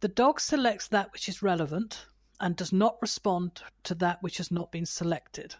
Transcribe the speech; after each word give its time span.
The 0.00 0.06
dog 0.06 0.38
selects 0.38 0.86
that 0.88 1.12
which 1.12 1.28
is 1.28 1.42
relevant 1.42 2.06
and 2.38 2.54
does 2.54 2.72
not 2.72 2.98
respond 3.02 3.62
to 3.82 3.96
that 3.96 4.22
which 4.22 4.36
has 4.36 4.52
not 4.52 4.70
been 4.70 4.86
selected. 4.86 5.56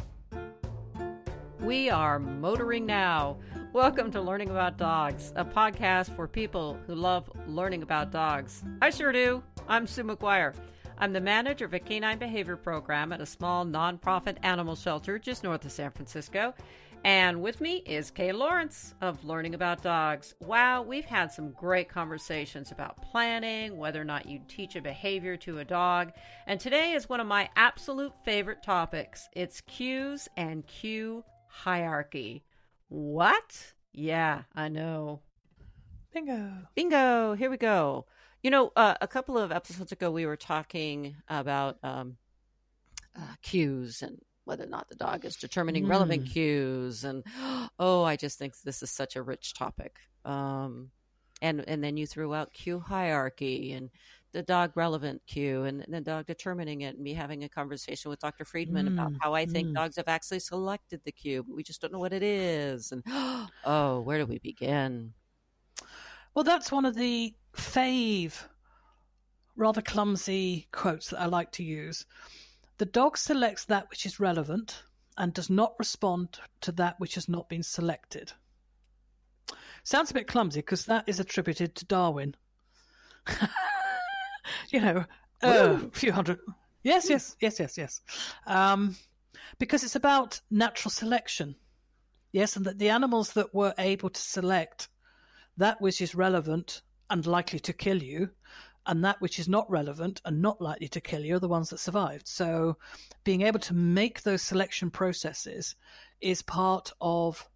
We 1.58 1.90
are 1.90 2.20
motoring 2.20 2.86
now. 2.86 3.38
Welcome 3.72 4.12
to 4.12 4.20
Learning 4.20 4.50
About 4.50 4.76
Dogs, 4.76 5.32
a 5.34 5.44
podcast 5.44 6.14
for 6.14 6.28
people 6.28 6.78
who 6.86 6.94
love 6.94 7.28
learning 7.48 7.82
about 7.82 8.12
dogs. 8.12 8.62
I 8.80 8.90
sure 8.90 9.10
do. 9.10 9.42
I'm 9.66 9.88
Sue 9.88 10.04
McGuire. 10.04 10.54
I'm 10.98 11.12
the 11.12 11.20
manager 11.20 11.64
of 11.64 11.74
a 11.74 11.80
canine 11.80 12.18
behavior 12.18 12.56
program 12.56 13.12
at 13.12 13.20
a 13.20 13.26
small 13.26 13.66
nonprofit 13.66 14.36
animal 14.44 14.76
shelter 14.76 15.18
just 15.18 15.42
north 15.42 15.64
of 15.64 15.72
San 15.72 15.90
Francisco. 15.90 16.54
And 17.04 17.40
with 17.40 17.60
me 17.60 17.76
is 17.86 18.10
Kay 18.10 18.32
Laurence 18.32 18.94
of 19.00 19.24
Learning 19.24 19.54
About 19.54 19.82
Dogs. 19.82 20.34
Wow, 20.40 20.82
we've 20.82 21.04
had 21.04 21.32
some 21.32 21.52
great 21.52 21.88
conversations 21.88 22.70
about 22.70 23.00
planning, 23.00 23.76
whether 23.76 24.00
or 24.00 24.04
not 24.04 24.26
you 24.26 24.40
teach 24.48 24.76
a 24.76 24.82
behavior 24.82 25.36
to 25.38 25.58
a 25.58 25.64
dog. 25.64 26.12
And 26.46 26.58
today 26.60 26.92
is 26.92 27.08
one 27.08 27.20
of 27.20 27.26
my 27.26 27.48
absolute 27.56 28.12
favorite 28.24 28.62
topics 28.62 29.28
it's 29.32 29.60
cues 29.62 30.28
and 30.36 30.66
cue 30.66 31.24
hierarchy. 31.46 32.44
What? 32.88 33.74
Yeah, 33.92 34.42
I 34.54 34.68
know. 34.68 35.20
Bingo. 36.12 36.50
Bingo. 36.74 37.34
Here 37.34 37.50
we 37.50 37.56
go. 37.56 38.06
You 38.42 38.50
know, 38.50 38.72
uh, 38.76 38.94
a 39.00 39.08
couple 39.08 39.38
of 39.38 39.52
episodes 39.52 39.92
ago, 39.92 40.10
we 40.10 40.26
were 40.26 40.36
talking 40.36 41.16
about 41.28 41.78
um, 41.82 42.16
uh, 43.16 43.34
cues 43.42 44.02
and 44.02 44.20
whether 44.48 44.64
or 44.64 44.68
not 44.68 44.88
the 44.88 44.94
dog 44.94 45.26
is 45.26 45.36
determining 45.36 45.84
mm. 45.84 45.90
relevant 45.90 46.26
cues 46.26 47.04
and 47.04 47.22
oh 47.78 48.02
i 48.02 48.16
just 48.16 48.38
think 48.38 48.58
this 48.62 48.82
is 48.82 48.90
such 48.90 49.14
a 49.14 49.22
rich 49.22 49.52
topic 49.54 49.96
um, 50.24 50.90
and 51.42 51.62
and 51.68 51.84
then 51.84 51.96
you 51.96 52.06
threw 52.06 52.34
out 52.34 52.52
cue 52.52 52.80
hierarchy 52.80 53.72
and 53.74 53.90
the 54.32 54.42
dog 54.42 54.72
relevant 54.74 55.20
cue 55.26 55.64
and 55.64 55.84
the 55.88 56.00
dog 56.00 56.26
determining 56.26 56.82
it 56.82 56.94
and 56.94 57.02
me 57.04 57.14
having 57.14 57.44
a 57.44 57.48
conversation 57.48 58.08
with 58.08 58.18
dr 58.20 58.44
friedman 58.46 58.88
mm. 58.88 58.94
about 58.94 59.12
how 59.20 59.34
i 59.34 59.44
think 59.44 59.68
mm. 59.68 59.74
dogs 59.74 59.96
have 59.96 60.08
actually 60.08 60.40
selected 60.40 61.00
the 61.04 61.12
cue 61.12 61.42
but 61.42 61.54
we 61.54 61.62
just 61.62 61.80
don't 61.82 61.92
know 61.92 61.98
what 61.98 62.12
it 62.14 62.22
is 62.22 62.90
and 62.90 63.02
oh 63.64 64.00
where 64.00 64.18
do 64.18 64.26
we 64.26 64.38
begin 64.38 65.12
well 66.34 66.44
that's 66.44 66.72
one 66.72 66.86
of 66.86 66.94
the 66.94 67.34
fave 67.54 68.34
rather 69.56 69.82
clumsy 69.82 70.66
quotes 70.72 71.10
that 71.10 71.20
i 71.20 71.26
like 71.26 71.52
to 71.52 71.62
use 71.62 72.06
the 72.78 72.86
dog 72.86 73.18
selects 73.18 73.64
that 73.66 73.90
which 73.90 74.06
is 74.06 74.20
relevant 74.20 74.82
and 75.16 75.34
does 75.34 75.50
not 75.50 75.74
respond 75.78 76.38
to 76.60 76.72
that 76.72 76.98
which 76.98 77.16
has 77.16 77.28
not 77.28 77.48
been 77.48 77.62
selected. 77.62 78.32
Sounds 79.82 80.10
a 80.10 80.14
bit 80.14 80.28
clumsy 80.28 80.60
because 80.60 80.86
that 80.86 81.08
is 81.08 81.20
attributed 81.20 81.74
to 81.74 81.84
Darwin. 81.84 82.34
you 84.70 84.80
know, 84.80 85.04
a 85.42 85.78
few 85.90 86.12
hundred. 86.12 86.38
Yes, 86.82 87.10
yes, 87.10 87.36
yes, 87.40 87.58
yes, 87.58 87.76
yes. 87.76 88.00
Um, 88.46 88.96
because 89.58 89.82
it's 89.82 89.96
about 89.96 90.40
natural 90.50 90.90
selection. 90.90 91.56
Yes, 92.32 92.56
and 92.56 92.66
that 92.66 92.78
the 92.78 92.90
animals 92.90 93.32
that 93.32 93.54
were 93.54 93.74
able 93.78 94.10
to 94.10 94.20
select 94.20 94.88
that 95.56 95.80
which 95.80 96.00
is 96.00 96.14
relevant 96.14 96.82
and 97.10 97.26
likely 97.26 97.58
to 97.60 97.72
kill 97.72 98.02
you 98.02 98.30
and 98.88 99.04
that 99.04 99.20
which 99.20 99.38
is 99.38 99.48
not 99.48 99.70
relevant 99.70 100.20
and 100.24 100.40
not 100.40 100.60
likely 100.60 100.88
to 100.88 101.00
kill 101.00 101.24
you 101.24 101.36
are 101.36 101.40
the 101.40 101.46
ones 101.46 101.70
that 101.70 101.78
survived. 101.78 102.26
So 102.26 102.78
being 103.22 103.42
able 103.42 103.60
to 103.60 103.74
make 103.74 104.22
those 104.22 104.42
selection 104.42 104.90
processes 104.90 105.76
is 106.20 106.42
part 106.42 106.92
of 107.00 107.46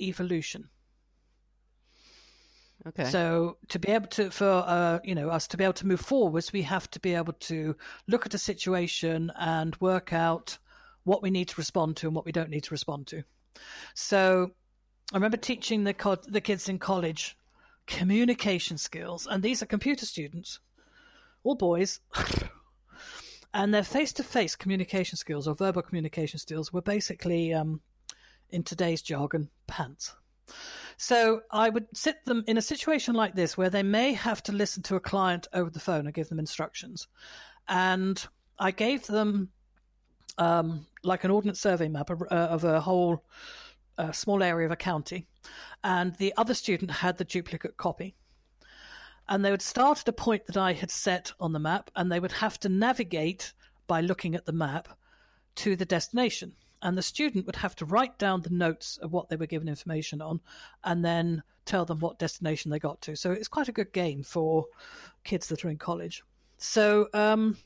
evolution. 0.00 0.70
Okay. 2.86 3.10
So 3.10 3.56
to 3.68 3.78
be 3.80 3.88
able 3.88 4.06
to, 4.08 4.30
for 4.30 4.46
uh, 4.46 5.00
you 5.02 5.16
know, 5.16 5.28
us 5.28 5.48
to 5.48 5.56
be 5.56 5.64
able 5.64 5.72
to 5.74 5.86
move 5.86 6.00
forwards, 6.00 6.52
we 6.52 6.62
have 6.62 6.88
to 6.92 7.00
be 7.00 7.14
able 7.14 7.32
to 7.32 7.74
look 8.06 8.24
at 8.24 8.34
a 8.34 8.38
situation 8.38 9.32
and 9.36 9.74
work 9.80 10.12
out 10.12 10.56
what 11.02 11.20
we 11.20 11.30
need 11.30 11.48
to 11.48 11.54
respond 11.58 11.96
to 11.96 12.06
and 12.06 12.14
what 12.14 12.24
we 12.24 12.32
don't 12.32 12.50
need 12.50 12.62
to 12.64 12.74
respond 12.74 13.08
to. 13.08 13.24
So 13.94 14.52
I 15.12 15.16
remember 15.16 15.36
teaching 15.36 15.82
the 15.82 15.94
co- 15.94 16.16
the 16.26 16.40
kids 16.40 16.68
in 16.68 16.78
college 16.78 17.36
communication 17.88 18.78
skills, 18.78 19.26
and 19.26 19.42
these 19.42 19.62
are 19.62 19.66
computer 19.66 20.06
students 20.06 20.60
all 21.46 21.54
boys. 21.54 22.00
and 23.54 23.72
their 23.72 23.84
face 23.84 24.12
to 24.14 24.22
face 24.22 24.56
communication 24.56 25.16
skills 25.16 25.48
or 25.48 25.54
verbal 25.54 25.82
communication 25.82 26.38
skills 26.38 26.72
were 26.72 26.82
basically, 26.82 27.54
um, 27.54 27.80
in 28.50 28.62
today's 28.62 29.02
jargon, 29.02 29.48
pants. 29.66 30.14
So 30.96 31.42
I 31.50 31.68
would 31.68 31.86
sit 31.94 32.24
them 32.24 32.44
in 32.46 32.56
a 32.56 32.62
situation 32.62 33.14
like 33.14 33.34
this 33.34 33.56
where 33.56 33.70
they 33.70 33.82
may 33.82 34.12
have 34.14 34.42
to 34.44 34.52
listen 34.52 34.82
to 34.84 34.96
a 34.96 35.00
client 35.00 35.46
over 35.52 35.70
the 35.70 35.80
phone 35.80 36.06
and 36.06 36.14
give 36.14 36.28
them 36.28 36.38
instructions. 36.38 37.08
And 37.68 38.24
I 38.58 38.70
gave 38.70 39.06
them 39.06 39.50
um, 40.38 40.86
like 41.02 41.24
an 41.24 41.30
ordnance 41.30 41.60
survey 41.60 41.88
map 41.88 42.10
of, 42.10 42.22
uh, 42.22 42.58
a 42.62 42.80
whole 42.80 43.24
uh, 43.98 44.12
small 44.12 44.42
area 44.42 44.66
of 44.66 44.72
a 44.72 44.76
county. 44.76 45.26
And 45.84 46.14
the 46.16 46.34
other 46.36 46.54
student 46.54 46.90
had 46.90 47.18
the 47.18 47.24
duplicate 47.24 47.76
copy 47.76 48.16
and 49.28 49.44
they 49.44 49.50
would 49.50 49.62
start 49.62 50.00
at 50.00 50.08
a 50.08 50.12
point 50.12 50.46
that 50.46 50.56
I 50.56 50.72
had 50.72 50.90
set 50.90 51.32
on 51.40 51.52
the 51.52 51.58
map, 51.58 51.90
and 51.96 52.10
they 52.10 52.20
would 52.20 52.32
have 52.32 52.58
to 52.60 52.68
navigate 52.68 53.52
by 53.86 54.00
looking 54.00 54.34
at 54.34 54.46
the 54.46 54.52
map 54.52 54.88
to 55.56 55.76
the 55.76 55.84
destination. 55.84 56.52
And 56.82 56.96
the 56.96 57.02
student 57.02 57.46
would 57.46 57.56
have 57.56 57.74
to 57.76 57.86
write 57.86 58.18
down 58.18 58.42
the 58.42 58.50
notes 58.50 58.98
of 58.98 59.12
what 59.12 59.28
they 59.28 59.36
were 59.36 59.46
given 59.46 59.68
information 59.68 60.20
on 60.20 60.40
and 60.84 61.04
then 61.04 61.42
tell 61.64 61.84
them 61.84 61.98
what 61.98 62.18
destination 62.18 62.70
they 62.70 62.78
got 62.78 63.00
to. 63.02 63.16
So 63.16 63.32
it's 63.32 63.48
quite 63.48 63.68
a 63.68 63.72
good 63.72 63.92
game 63.92 64.22
for 64.22 64.66
kids 65.24 65.48
that 65.48 65.64
are 65.64 65.70
in 65.70 65.78
college. 65.78 66.22
So, 66.58 67.08
um, 67.12 67.56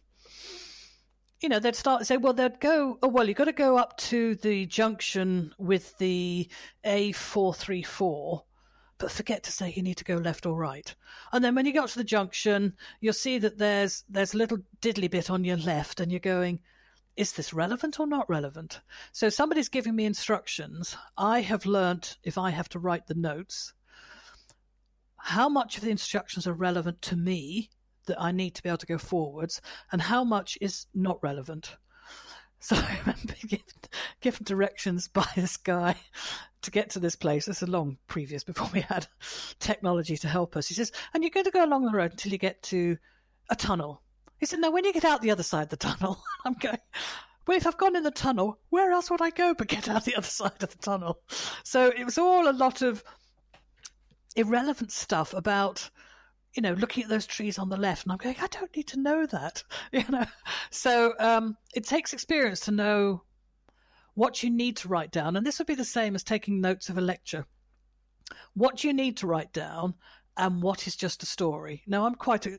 you 1.41 1.49
know, 1.49 1.59
they'd 1.59 1.77
start 1.77 2.07
say, 2.07 2.17
well, 2.17 2.33
they'd 2.33 2.61
go, 2.61 2.99
oh, 3.03 3.09
well, 3.09 3.27
you've 3.27 3.37
got 3.37 3.45
to 3.45 3.53
go 3.53 3.77
up 3.77 3.97
to 3.99 4.37
the 4.37 4.67
junction 4.67 5.55
with 5.59 5.97
the 5.99 6.49
A434 6.85 8.43
but 9.01 9.11
forget 9.11 9.43
to 9.43 9.51
say 9.51 9.73
you 9.75 9.83
need 9.83 9.97
to 9.97 10.05
go 10.05 10.17
left 10.17 10.47
or 10.47 10.55
right. 10.55 10.95
And 11.33 11.43
then 11.43 11.55
when 11.55 11.67
you 11.67 11.73
get 11.73 11.89
to 11.89 11.99
the 11.99 12.05
junction, 12.05 12.75
you'll 13.01 13.15
see 13.15 13.39
that 13.39 13.59
there's 13.59 14.05
there's 14.09 14.35
a 14.35 14.37
little 14.37 14.59
diddly 14.81 15.11
bit 15.11 15.31
on 15.31 15.43
your 15.43 15.57
left, 15.57 15.99
and 15.99 16.13
you're 16.13 16.21
going, 16.21 16.61
is 17.17 17.33
this 17.33 17.53
relevant 17.53 17.99
or 17.99 18.07
not 18.07 18.29
relevant? 18.29 18.81
So 19.13 19.31
somebody's 19.31 19.71
giving 19.71 19.97
me 19.97 20.05
instructions. 20.05 20.97
I 21.17 21.41
have 21.41 21.67
learnt 21.67 22.19
if 22.23 22.39
I 22.39 22.51
have 22.51 22.69
to 22.71 22.79
write 22.79 23.07
the 23.07 23.15
notes, 23.15 23.73
how 25.17 25.49
much 25.49 25.79
of 25.79 25.83
the 25.83 25.91
instructions 25.91 26.47
are 26.47 26.53
relevant 26.53 27.01
to 27.03 27.17
me 27.17 27.71
that 28.07 28.21
I 28.21 28.33
need 28.33 28.55
to 28.57 28.63
be 28.63 28.69
able 28.69 28.79
to 28.79 28.87
go 28.87 28.99
forwards, 28.99 29.63
and 29.93 30.03
how 30.03 30.25
much 30.25 30.59
is 30.61 30.87
not 30.95 31.23
relevant. 31.23 31.77
So 32.61 32.77
I 32.79 32.99
remember 33.01 33.35
given, 34.21 34.45
directions 34.45 35.09
by 35.09 35.27
this 35.35 35.57
guy 35.57 35.97
to 36.63 36.71
get 36.71 36.91
to 36.91 37.01
this 37.01 37.17
place. 37.17 37.47
This 37.47 37.63
is 37.63 37.69
a 37.69 37.71
long 37.71 37.97
previous 38.07 38.45
before 38.45 38.69
we 38.73 38.83
had 38.83 39.07
technology 39.59 40.17
to 40.19 40.29
help 40.29 40.57
us. 40.57 40.69
He 40.69 40.75
says, 40.75 40.93
and 41.13 41.23
you're 41.23 41.31
going 41.31 41.45
to 41.45 41.51
go 41.51 41.65
along 41.65 41.87
the 41.87 41.93
road 41.93 42.13
until 42.13 42.33
you 42.33 42.39
get 42.39 42.63
to 42.65 42.97
a 43.49 43.57
tunnel. 43.57 44.03
He 44.39 44.47
said, 44.47 44.61
now 44.61 44.71
when 44.71 44.85
you 44.85 44.93
get 44.93 45.05
out 45.05 45.23
the 45.23 45.31
other 45.31 45.43
side 45.43 45.65
of 45.65 45.69
the 45.71 45.77
tunnel, 45.77 46.23
I'm 46.45 46.55
going, 46.55 46.79
well, 47.47 47.57
if 47.57 47.67
I've 47.67 47.79
gone 47.79 47.97
in 47.97 48.03
the 48.03 48.11
tunnel, 48.11 48.59
where 48.69 48.93
else 48.93 49.11
would 49.11 49.23
I 49.23 49.31
go 49.31 49.55
but 49.55 49.69
get 49.69 49.89
out 49.89 50.05
the 50.05 50.17
other 50.17 50.27
side 50.29 50.63
of 50.63 50.71
the 50.71 50.79
tunnel? 50.79 51.21
So 51.65 51.89
it 51.89 52.05
was 52.05 52.19
all 52.19 52.49
a 52.49 52.53
lot 52.53 52.83
of 52.83 53.03
irrelevant 54.37 54.93
stuff 54.93 55.35
about 55.35 55.91
you 56.55 56.63
know, 56.63 56.73
looking 56.73 57.05
at 57.05 57.09
those 57.09 57.27
trees 57.27 57.59
on 57.59 57.69
the 57.69 57.77
left, 57.77 58.05
and 58.05 58.13
I'm 58.13 58.19
going, 58.19 58.37
I 58.41 58.49
don't 58.49 58.75
need 58.77 58.89
to 58.89 59.01
know 59.01 59.27
that, 59.27 59.63
you 59.93 60.05
know. 60.09 60.27
So 60.71 61.15
um, 61.19 61.57
it 61.75 61.85
takes 61.85 62.13
experience 62.13 62.61
to 62.61 62.73
know 62.73 63.23
what 64.15 64.43
you 64.43 64.51
need 64.51 64.77
to 64.79 64.89
write 64.89 65.13
down, 65.13 65.37
and 65.37 65.47
this 65.47 65.59
would 65.59 65.69
be 65.69 65.75
the 65.75 65.85
same 65.85 66.15
as 66.15 66.25
taking 66.25 66.61
notes 66.61 66.89
of 66.89 66.99
a 66.99 67.03
lecture. 67.03 67.47
What 68.55 68.85
you 68.85 68.93
need 68.93 69.19
to 69.19 69.27
write 69.27 69.53
down, 69.53 69.95
and 70.37 70.63
what 70.63 70.87
is 70.87 70.97
just 70.97 71.23
a 71.23 71.27
story. 71.27 71.83
Now, 71.87 72.07
I'm 72.07 72.15
quite 72.15 72.47
a 72.47 72.59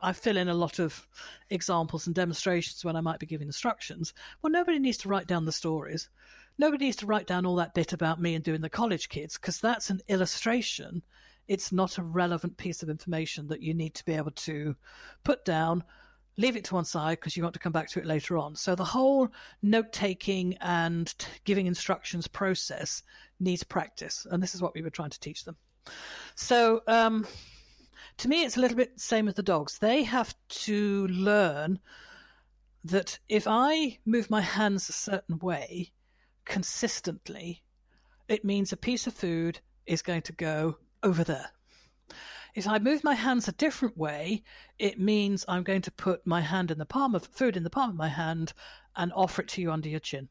I 0.00 0.12
fill 0.12 0.36
in 0.36 0.48
a 0.48 0.54
lot 0.54 0.78
of 0.78 1.08
examples 1.50 2.06
and 2.06 2.14
demonstrations 2.14 2.84
when 2.84 2.94
I 2.94 3.00
might 3.00 3.18
be 3.18 3.26
giving 3.26 3.48
instructions. 3.48 4.14
Well, 4.40 4.52
nobody 4.52 4.78
needs 4.78 4.98
to 4.98 5.08
write 5.08 5.26
down 5.26 5.44
the 5.44 5.50
stories. 5.50 6.08
Nobody 6.56 6.84
needs 6.84 6.98
to 6.98 7.06
write 7.06 7.26
down 7.26 7.44
all 7.44 7.56
that 7.56 7.74
bit 7.74 7.92
about 7.92 8.20
me 8.20 8.36
and 8.36 8.44
doing 8.44 8.60
the 8.60 8.70
college 8.70 9.08
kids 9.08 9.34
because 9.34 9.60
that's 9.60 9.90
an 9.90 10.00
illustration 10.06 11.02
it's 11.48 11.72
not 11.72 11.98
a 11.98 12.02
relevant 12.02 12.56
piece 12.56 12.82
of 12.82 12.90
information 12.90 13.48
that 13.48 13.62
you 13.62 13.74
need 13.74 13.94
to 13.94 14.04
be 14.04 14.14
able 14.14 14.30
to 14.32 14.76
put 15.24 15.44
down, 15.44 15.82
leave 16.36 16.56
it 16.56 16.64
to 16.64 16.74
one 16.74 16.84
side 16.84 17.18
because 17.18 17.36
you 17.36 17.42
want 17.42 17.54
to 17.54 17.58
come 17.58 17.72
back 17.72 17.88
to 17.90 17.98
it 17.98 18.06
later 18.06 18.36
on. 18.36 18.54
So 18.54 18.74
the 18.74 18.84
whole 18.84 19.28
note 19.62 19.92
taking 19.92 20.56
and 20.60 21.06
t- 21.18 21.26
giving 21.44 21.66
instructions 21.66 22.28
process 22.28 23.02
needs 23.40 23.64
practice. 23.64 24.26
And 24.30 24.42
this 24.42 24.54
is 24.54 24.62
what 24.62 24.74
we 24.74 24.82
were 24.82 24.90
trying 24.90 25.10
to 25.10 25.20
teach 25.20 25.44
them. 25.44 25.56
So, 26.34 26.82
um, 26.86 27.26
to 28.18 28.28
me, 28.28 28.44
it's 28.44 28.56
a 28.56 28.60
little 28.60 28.76
bit 28.76 28.94
the 28.94 29.00
same 29.00 29.26
with 29.26 29.36
the 29.36 29.42
dogs. 29.42 29.78
They 29.78 30.02
have 30.02 30.34
to 30.48 31.06
learn 31.06 31.78
that 32.84 33.18
if 33.28 33.46
I 33.46 33.98
move 34.04 34.28
my 34.28 34.40
hands 34.40 34.88
a 34.88 34.92
certain 34.92 35.38
way 35.38 35.92
consistently, 36.44 37.62
it 38.28 38.44
means 38.44 38.72
a 38.72 38.76
piece 38.76 39.06
of 39.06 39.14
food 39.14 39.60
is 39.86 40.02
going 40.02 40.22
to 40.22 40.32
go 40.32 40.76
over 41.02 41.24
there. 41.24 41.50
If 42.54 42.66
I 42.66 42.78
move 42.78 43.04
my 43.04 43.14
hands 43.14 43.46
a 43.46 43.52
different 43.52 43.96
way, 43.96 44.42
it 44.78 44.98
means 44.98 45.44
I'm 45.46 45.62
going 45.62 45.82
to 45.82 45.92
put 45.92 46.26
my 46.26 46.40
hand 46.40 46.70
in 46.70 46.78
the 46.78 46.86
palm 46.86 47.14
of 47.14 47.24
food 47.24 47.56
in 47.56 47.62
the 47.62 47.70
palm 47.70 47.90
of 47.90 47.96
my 47.96 48.08
hand 48.08 48.52
and 48.96 49.12
offer 49.12 49.42
it 49.42 49.48
to 49.48 49.60
you 49.60 49.70
under 49.70 49.88
your 49.88 50.00
chin. 50.00 50.28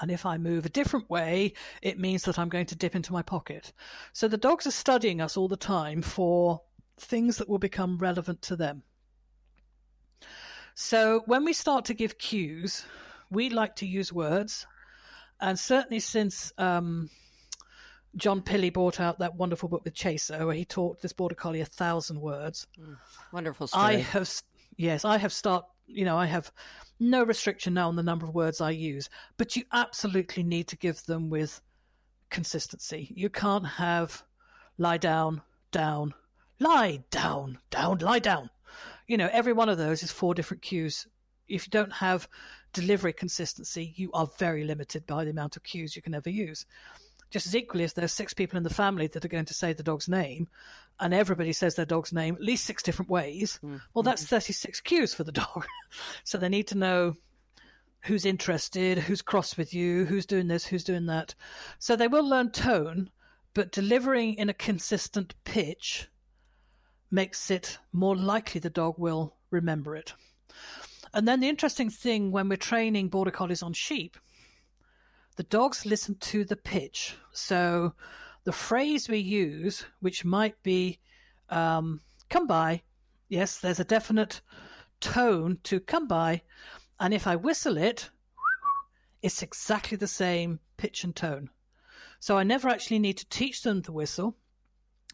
And 0.00 0.10
if 0.10 0.24
I 0.24 0.38
move 0.38 0.64
a 0.64 0.70
different 0.70 1.10
way, 1.10 1.54
it 1.82 1.98
means 1.98 2.24
that 2.24 2.38
I'm 2.38 2.48
going 2.48 2.66
to 2.66 2.76
dip 2.76 2.94
into 2.94 3.12
my 3.12 3.22
pocket. 3.22 3.72
So 4.12 4.28
the 4.28 4.36
dogs 4.36 4.66
are 4.66 4.72
studying 4.72 5.20
us 5.20 5.36
all 5.36 5.48
the 5.48 5.56
time 5.56 6.00
for 6.00 6.62
things 6.98 7.38
that 7.38 7.48
will 7.48 7.58
become 7.58 7.98
relevant 7.98 8.42
to 8.42 8.56
them. 8.56 8.82
So 10.74 11.22
when 11.26 11.44
we 11.44 11.52
start 11.52 11.86
to 11.86 11.94
give 11.94 12.18
cues, 12.18 12.84
we 13.30 13.50
like 13.50 13.76
to 13.76 13.86
use 13.86 14.12
words. 14.12 14.66
And 15.40 15.58
certainly 15.58 16.00
since 16.00 16.52
um, 16.56 17.10
John 18.16 18.42
Pilley 18.42 18.72
brought 18.72 19.00
out 19.00 19.18
that 19.20 19.36
wonderful 19.36 19.68
book 19.68 19.84
with 19.84 19.94
Chaser, 19.94 20.46
where 20.46 20.54
he 20.54 20.64
taught 20.64 21.00
this 21.00 21.12
border 21.12 21.34
collie 21.34 21.60
a 21.60 21.66
thousand 21.66 22.20
words. 22.20 22.66
Mm, 22.78 22.96
wonderful 23.32 23.66
story. 23.66 23.84
I 23.84 23.96
have, 23.96 24.30
yes, 24.76 25.04
I 25.04 25.18
have 25.18 25.32
start. 25.32 25.64
You 25.86 26.04
know, 26.04 26.16
I 26.16 26.26
have 26.26 26.52
no 27.00 27.24
restriction 27.24 27.74
now 27.74 27.88
on 27.88 27.96
the 27.96 28.02
number 28.02 28.26
of 28.26 28.34
words 28.34 28.60
I 28.60 28.70
use, 28.70 29.08
but 29.36 29.56
you 29.56 29.64
absolutely 29.72 30.42
need 30.42 30.68
to 30.68 30.76
give 30.76 31.04
them 31.04 31.30
with 31.30 31.60
consistency. 32.30 33.12
You 33.14 33.28
can't 33.28 33.66
have 33.66 34.22
lie 34.78 34.98
down, 34.98 35.42
down, 35.72 36.14
lie 36.60 37.02
down, 37.10 37.58
down, 37.70 37.98
lie 37.98 38.20
down. 38.20 38.50
You 39.06 39.16
know, 39.16 39.28
every 39.32 39.52
one 39.52 39.68
of 39.68 39.78
those 39.78 40.02
is 40.02 40.12
four 40.12 40.34
different 40.34 40.62
cues. 40.62 41.06
If 41.48 41.66
you 41.66 41.70
don't 41.70 41.92
have 41.92 42.28
delivery 42.72 43.12
consistency, 43.12 43.92
you 43.96 44.10
are 44.12 44.28
very 44.38 44.64
limited 44.64 45.06
by 45.06 45.24
the 45.24 45.30
amount 45.30 45.56
of 45.56 45.64
cues 45.64 45.96
you 45.96 46.02
can 46.02 46.14
ever 46.14 46.30
use. 46.30 46.66
Just 47.30 47.46
as 47.46 47.54
equally 47.54 47.84
as 47.84 47.92
there's 47.92 48.12
six 48.12 48.34
people 48.34 48.56
in 48.56 48.62
the 48.62 48.70
family 48.70 49.06
that 49.06 49.24
are 49.24 49.28
going 49.28 49.44
to 49.44 49.54
say 49.54 49.72
the 49.72 49.82
dog's 49.82 50.08
name, 50.08 50.48
and 50.98 51.14
everybody 51.14 51.52
says 51.52 51.74
their 51.74 51.86
dog's 51.86 52.12
name 52.12 52.34
at 52.34 52.42
least 52.42 52.64
six 52.64 52.82
different 52.82 53.10
ways, 53.10 53.58
mm-hmm. 53.64 53.76
well, 53.94 54.02
that's 54.02 54.24
36 54.24 54.80
cues 54.80 55.14
for 55.14 55.24
the 55.24 55.32
dog. 55.32 55.66
so 56.24 56.38
they 56.38 56.48
need 56.48 56.68
to 56.68 56.78
know 56.78 57.14
who's 58.02 58.24
interested, 58.24 58.98
who's 58.98 59.22
cross 59.22 59.56
with 59.56 59.74
you, 59.74 60.04
who's 60.04 60.26
doing 60.26 60.48
this, 60.48 60.64
who's 60.64 60.84
doing 60.84 61.06
that. 61.06 61.34
So 61.78 61.96
they 61.96 62.08
will 62.08 62.26
learn 62.26 62.50
tone, 62.50 63.10
but 63.54 63.72
delivering 63.72 64.34
in 64.34 64.48
a 64.48 64.54
consistent 64.54 65.34
pitch 65.44 66.08
makes 67.10 67.50
it 67.50 67.78
more 67.92 68.16
likely 68.16 68.60
the 68.60 68.70
dog 68.70 68.94
will 68.98 69.36
remember 69.50 69.96
it. 69.96 70.14
And 71.12 71.26
then 71.26 71.40
the 71.40 71.48
interesting 71.48 71.90
thing 71.90 72.30
when 72.30 72.48
we're 72.48 72.56
training 72.56 73.08
border 73.08 73.32
collies 73.32 73.62
on 73.62 73.72
sheep, 73.72 74.16
the 75.36 75.42
dogs 75.44 75.86
listen 75.86 76.16
to 76.16 76.44
the 76.44 76.56
pitch. 76.56 77.16
So 77.32 77.94
the 78.44 78.52
phrase 78.52 79.08
we 79.08 79.18
use, 79.18 79.84
which 80.00 80.24
might 80.24 80.62
be 80.62 80.98
um, 81.48 82.00
come 82.28 82.46
by, 82.46 82.82
yes, 83.28 83.58
there's 83.58 83.80
a 83.80 83.84
definite 83.84 84.40
tone 85.00 85.58
to 85.64 85.80
come 85.80 86.06
by. 86.06 86.42
And 86.98 87.14
if 87.14 87.26
I 87.26 87.36
whistle 87.36 87.76
it, 87.76 88.10
it's 89.22 89.42
exactly 89.42 89.96
the 89.96 90.06
same 90.06 90.60
pitch 90.76 91.04
and 91.04 91.14
tone. 91.14 91.50
So 92.18 92.36
I 92.36 92.42
never 92.42 92.68
actually 92.68 92.98
need 92.98 93.18
to 93.18 93.28
teach 93.28 93.62
them 93.62 93.82
the 93.82 93.92
whistle 93.92 94.36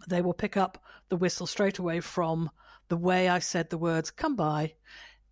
they 0.08 0.20
will 0.20 0.34
pick 0.34 0.56
up 0.56 0.82
the 1.08 1.16
whistle 1.16 1.46
straight 1.46 1.78
away 1.78 2.00
from 2.00 2.50
the 2.88 2.96
way 2.96 3.28
I 3.28 3.38
said 3.38 3.70
the 3.70 3.78
words 3.78 4.10
come 4.10 4.36
by 4.36 4.74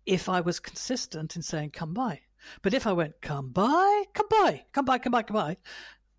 if 0.05 0.27
I 0.27 0.41
was 0.41 0.59
consistent 0.59 1.35
in 1.35 1.41
saying 1.41 1.71
come 1.71 1.93
by. 1.93 2.21
But 2.61 2.73
if 2.73 2.87
I 2.87 2.93
went 2.93 3.21
come 3.21 3.49
by, 3.49 4.03
come 4.13 4.27
by, 4.29 4.65
come 4.73 4.85
by, 4.85 4.97
come 4.97 5.11
by, 5.11 5.23
come 5.23 5.35
by, 5.35 5.57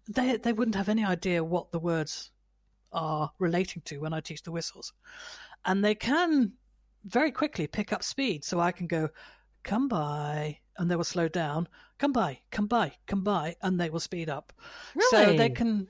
they 0.08 0.36
they 0.36 0.52
wouldn't 0.52 0.76
have 0.76 0.88
any 0.88 1.04
idea 1.04 1.42
what 1.44 1.72
the 1.72 1.78
words 1.78 2.30
are 2.92 3.30
relating 3.38 3.82
to 3.86 3.98
when 3.98 4.12
I 4.12 4.20
teach 4.20 4.42
the 4.42 4.52
whistles. 4.52 4.92
And 5.64 5.84
they 5.84 5.94
can 5.94 6.52
very 7.04 7.30
quickly 7.30 7.66
pick 7.66 7.92
up 7.92 8.02
speed 8.02 8.44
so 8.44 8.60
I 8.60 8.72
can 8.72 8.86
go 8.86 9.08
come 9.62 9.88
by 9.88 10.58
and 10.78 10.90
they 10.90 10.96
will 10.96 11.04
slow 11.04 11.28
down, 11.28 11.68
come 11.98 12.12
by, 12.12 12.40
come 12.50 12.66
by, 12.66 12.92
come 13.06 13.22
by, 13.22 13.56
and 13.62 13.80
they 13.80 13.90
will 13.90 14.00
speed 14.00 14.28
up. 14.28 14.52
Really? 14.94 15.10
So 15.10 15.36
they 15.36 15.50
can 15.50 15.88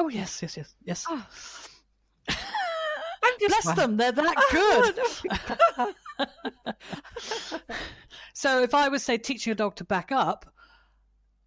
Oh 0.00 0.08
yes, 0.08 0.40
yes, 0.40 0.56
yes, 0.56 0.74
yes. 0.82 1.04
Oh. 1.06 1.26
Bless 3.48 3.76
them, 3.76 3.98
they're 3.98 4.12
that 4.12 4.34
good. 4.50 5.94
so 8.40 8.62
if 8.62 8.72
I 8.72 8.88
was 8.88 9.02
say 9.02 9.18
teaching 9.18 9.50
a 9.50 9.54
dog 9.54 9.76
to 9.76 9.84
back 9.84 10.10
up, 10.10 10.46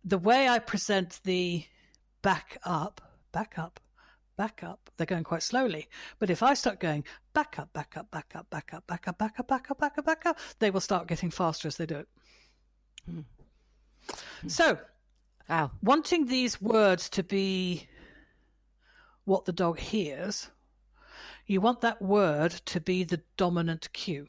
the 0.05 0.19
way 0.19 0.47
I 0.47 0.59
present 0.59 1.19
the 1.23 1.65
back 2.21 2.59
up, 2.63 3.01
back 3.31 3.57
up, 3.57 3.79
back 4.37 4.61
up, 4.61 4.91
they're 4.95 5.07
going 5.07 5.23
quite 5.23 5.41
slowly. 5.41 5.87
But 6.19 6.29
if 6.29 6.43
I 6.43 6.53
start 6.53 6.79
going 6.79 7.03
back 7.33 7.57
up, 7.57 7.73
back 7.73 7.97
up, 7.97 8.11
back 8.11 8.35
up, 8.35 8.47
back 8.51 8.75
up, 8.75 8.85
back 8.85 9.07
up, 9.07 9.17
back 9.17 9.39
up, 9.39 9.47
back 9.47 9.71
up, 9.71 9.79
back 9.79 9.97
up, 9.97 10.05
back 10.05 10.25
up, 10.27 10.39
they 10.59 10.69
will 10.69 10.81
start 10.81 11.07
getting 11.07 11.31
faster 11.31 11.67
as 11.67 11.77
they 11.77 11.87
do 11.87 11.95
it. 11.95 13.25
So, 14.47 14.77
wow. 15.49 15.71
wanting 15.81 16.27
these 16.27 16.61
words 16.61 17.09
to 17.09 17.23
be 17.23 17.87
what 19.25 19.45
the 19.45 19.51
dog 19.51 19.79
hears, 19.79 20.47
you 21.47 21.59
want 21.59 21.81
that 21.81 22.03
word 22.03 22.51
to 22.67 22.79
be 22.79 23.03
the 23.03 23.23
dominant 23.35 23.91
cue. 23.93 24.27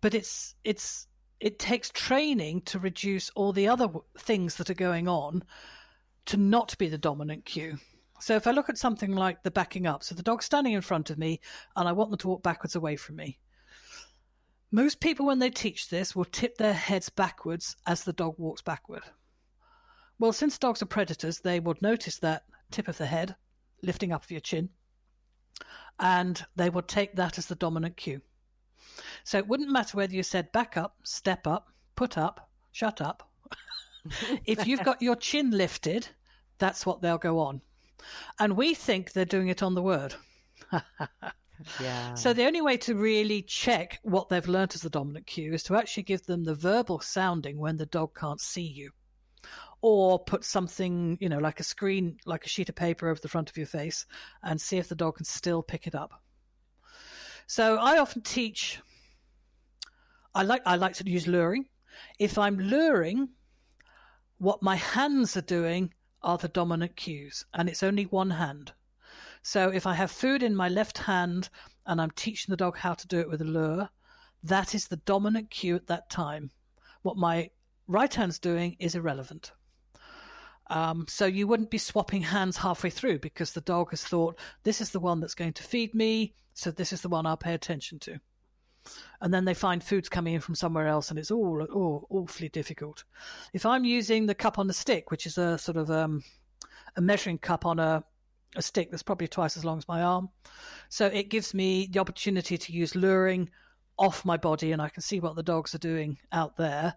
But 0.00 0.14
it's 0.14 0.54
it's 0.64 1.06
it 1.40 1.58
takes 1.58 1.90
training 1.90 2.62
to 2.62 2.78
reduce 2.78 3.30
all 3.30 3.52
the 3.52 3.68
other 3.68 3.88
things 4.18 4.56
that 4.56 4.70
are 4.70 4.74
going 4.74 5.08
on 5.08 5.44
to 6.26 6.36
not 6.36 6.76
be 6.78 6.88
the 6.88 6.98
dominant 6.98 7.44
cue. 7.44 7.78
So 8.20 8.34
if 8.34 8.46
I 8.46 8.50
look 8.50 8.68
at 8.68 8.78
something 8.78 9.12
like 9.12 9.42
the 9.42 9.50
backing 9.50 9.86
up, 9.86 10.02
so 10.02 10.14
the 10.14 10.22
dog's 10.22 10.44
standing 10.44 10.72
in 10.72 10.80
front 10.80 11.10
of 11.10 11.18
me 11.18 11.40
and 11.76 11.88
I 11.88 11.92
want 11.92 12.10
them 12.10 12.18
to 12.18 12.28
walk 12.28 12.42
backwards 12.42 12.74
away 12.74 12.96
from 12.96 13.16
me. 13.16 13.38
Most 14.70 15.00
people, 15.00 15.24
when 15.24 15.38
they 15.38 15.50
teach 15.50 15.88
this, 15.88 16.14
will 16.14 16.24
tip 16.26 16.58
their 16.58 16.74
heads 16.74 17.08
backwards 17.08 17.76
as 17.86 18.04
the 18.04 18.12
dog 18.12 18.34
walks 18.36 18.60
backward. 18.60 19.02
Well, 20.18 20.32
since 20.32 20.58
dogs 20.58 20.82
are 20.82 20.86
predators, 20.86 21.40
they 21.40 21.60
would 21.60 21.80
notice 21.80 22.18
that 22.18 22.44
tip 22.70 22.88
of 22.88 22.98
the 22.98 23.06
head 23.06 23.36
lifting 23.82 24.12
up 24.12 24.24
of 24.24 24.30
your 24.30 24.40
chin 24.40 24.70
and 25.98 26.44
they 26.56 26.70
would 26.70 26.88
take 26.88 27.16
that 27.16 27.38
as 27.38 27.46
the 27.46 27.54
dominant 27.54 27.96
cue. 27.96 28.20
So 29.24 29.38
it 29.38 29.48
wouldn't 29.48 29.70
matter 29.70 29.96
whether 29.96 30.14
you 30.14 30.22
said 30.22 30.52
back 30.52 30.76
up, 30.76 30.96
step 31.02 31.46
up, 31.46 31.68
put 31.96 32.18
up, 32.18 32.50
shut 32.72 33.00
up. 33.00 33.28
if 34.44 34.66
you've 34.66 34.84
got 34.84 35.02
your 35.02 35.16
chin 35.16 35.50
lifted, 35.50 36.08
that's 36.58 36.86
what 36.86 37.00
they'll 37.00 37.18
go 37.18 37.38
on. 37.40 37.60
And 38.38 38.56
we 38.56 38.74
think 38.74 39.12
they're 39.12 39.24
doing 39.24 39.48
it 39.48 39.62
on 39.62 39.74
the 39.74 39.82
word. 39.82 40.14
yeah. 41.80 42.14
So 42.14 42.32
the 42.32 42.46
only 42.46 42.60
way 42.60 42.76
to 42.78 42.94
really 42.94 43.42
check 43.42 43.98
what 44.02 44.28
they've 44.28 44.46
learnt 44.46 44.74
as 44.74 44.82
the 44.82 44.90
dominant 44.90 45.26
cue 45.26 45.52
is 45.52 45.62
to 45.64 45.76
actually 45.76 46.04
give 46.04 46.24
them 46.26 46.44
the 46.44 46.54
verbal 46.54 47.00
sounding 47.00 47.58
when 47.58 47.76
the 47.76 47.86
dog 47.86 48.14
can't 48.14 48.40
see 48.40 48.66
you 48.66 48.90
or 49.80 50.18
put 50.18 50.44
something, 50.44 51.16
you 51.20 51.28
know, 51.28 51.38
like 51.38 51.60
a 51.60 51.64
screen, 51.64 52.16
like 52.26 52.44
a 52.44 52.48
sheet 52.48 52.68
of 52.68 52.74
paper 52.74 53.08
over 53.08 53.20
the 53.20 53.28
front 53.28 53.48
of 53.48 53.56
your 53.56 53.66
face 53.66 54.06
and 54.42 54.60
see 54.60 54.78
if 54.78 54.88
the 54.88 54.94
dog 54.94 55.16
can 55.16 55.24
still 55.24 55.62
pick 55.62 55.86
it 55.86 55.94
up. 55.94 56.20
So 57.46 57.76
I 57.76 57.98
often 57.98 58.22
teach. 58.22 58.80
I 60.38 60.42
like 60.42 60.62
I 60.66 60.76
like 60.76 60.94
to 60.94 61.10
use 61.10 61.26
luring. 61.26 61.68
If 62.20 62.38
I'm 62.38 62.60
luring, 62.60 63.30
what 64.38 64.62
my 64.62 64.76
hands 64.76 65.36
are 65.36 65.40
doing 65.40 65.92
are 66.22 66.38
the 66.38 66.46
dominant 66.46 66.94
cues, 66.94 67.44
and 67.52 67.68
it's 67.68 67.82
only 67.82 68.04
one 68.04 68.30
hand. 68.30 68.72
So 69.42 69.68
if 69.70 69.84
I 69.84 69.94
have 69.94 70.12
food 70.12 70.44
in 70.44 70.54
my 70.54 70.68
left 70.68 70.98
hand 70.98 71.48
and 71.86 72.00
I'm 72.00 72.12
teaching 72.12 72.52
the 72.52 72.56
dog 72.56 72.76
how 72.76 72.94
to 72.94 73.08
do 73.08 73.18
it 73.18 73.28
with 73.28 73.40
a 73.40 73.44
lure, 73.44 73.90
that 74.44 74.76
is 74.76 74.86
the 74.86 74.98
dominant 74.98 75.50
cue 75.50 75.74
at 75.74 75.88
that 75.88 76.08
time. 76.08 76.52
What 77.02 77.16
my 77.16 77.50
right 77.88 78.14
hand's 78.14 78.38
doing 78.38 78.76
is 78.78 78.94
irrelevant. 78.94 79.50
Um, 80.68 81.06
so 81.08 81.26
you 81.26 81.48
wouldn't 81.48 81.70
be 81.70 81.78
swapping 81.78 82.22
hands 82.22 82.56
halfway 82.56 82.90
through 82.90 83.18
because 83.18 83.54
the 83.54 83.60
dog 83.62 83.90
has 83.90 84.04
thought, 84.04 84.38
this 84.62 84.80
is 84.80 84.90
the 84.90 85.00
one 85.00 85.18
that's 85.18 85.34
going 85.34 85.54
to 85.54 85.64
feed 85.64 85.96
me, 85.96 86.36
so 86.54 86.70
this 86.70 86.92
is 86.92 87.02
the 87.02 87.08
one 87.08 87.26
I'll 87.26 87.36
pay 87.36 87.54
attention 87.54 87.98
to. 88.00 88.20
And 89.20 89.32
then 89.32 89.44
they 89.44 89.54
find 89.54 89.82
food's 89.82 90.08
coming 90.08 90.34
in 90.34 90.40
from 90.40 90.54
somewhere 90.54 90.86
else 90.86 91.10
and 91.10 91.18
it's 91.18 91.30
all, 91.30 91.66
all 91.72 92.06
awfully 92.10 92.48
difficult. 92.48 93.04
If 93.52 93.66
I'm 93.66 93.84
using 93.84 94.26
the 94.26 94.34
cup 94.34 94.58
on 94.58 94.66
the 94.66 94.74
stick, 94.74 95.10
which 95.10 95.26
is 95.26 95.38
a 95.38 95.58
sort 95.58 95.76
of 95.76 95.90
um, 95.90 96.22
a 96.96 97.00
measuring 97.00 97.38
cup 97.38 97.66
on 97.66 97.78
a, 97.78 98.04
a 98.56 98.62
stick 98.62 98.90
that's 98.90 99.02
probably 99.02 99.28
twice 99.28 99.56
as 99.56 99.64
long 99.64 99.78
as 99.78 99.88
my 99.88 100.02
arm, 100.02 100.28
so 100.88 101.06
it 101.06 101.30
gives 101.30 101.54
me 101.54 101.88
the 101.90 101.98
opportunity 101.98 102.56
to 102.56 102.72
use 102.72 102.94
luring 102.94 103.50
off 103.98 104.24
my 104.24 104.36
body 104.36 104.72
and 104.72 104.80
I 104.80 104.88
can 104.88 105.02
see 105.02 105.20
what 105.20 105.34
the 105.34 105.42
dogs 105.42 105.74
are 105.74 105.78
doing 105.78 106.18
out 106.32 106.56
there 106.56 106.94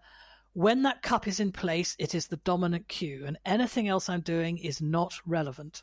when 0.54 0.82
that 0.82 1.02
cup 1.02 1.26
is 1.26 1.40
in 1.40 1.52
place, 1.52 1.96
it 1.98 2.14
is 2.14 2.26
the 2.26 2.36
dominant 2.36 2.88
cue, 2.88 3.24
and 3.26 3.38
anything 3.44 3.88
else 3.88 4.08
I'm 4.08 4.20
doing 4.20 4.58
is 4.58 4.82
not 4.82 5.14
relevant. 5.26 5.82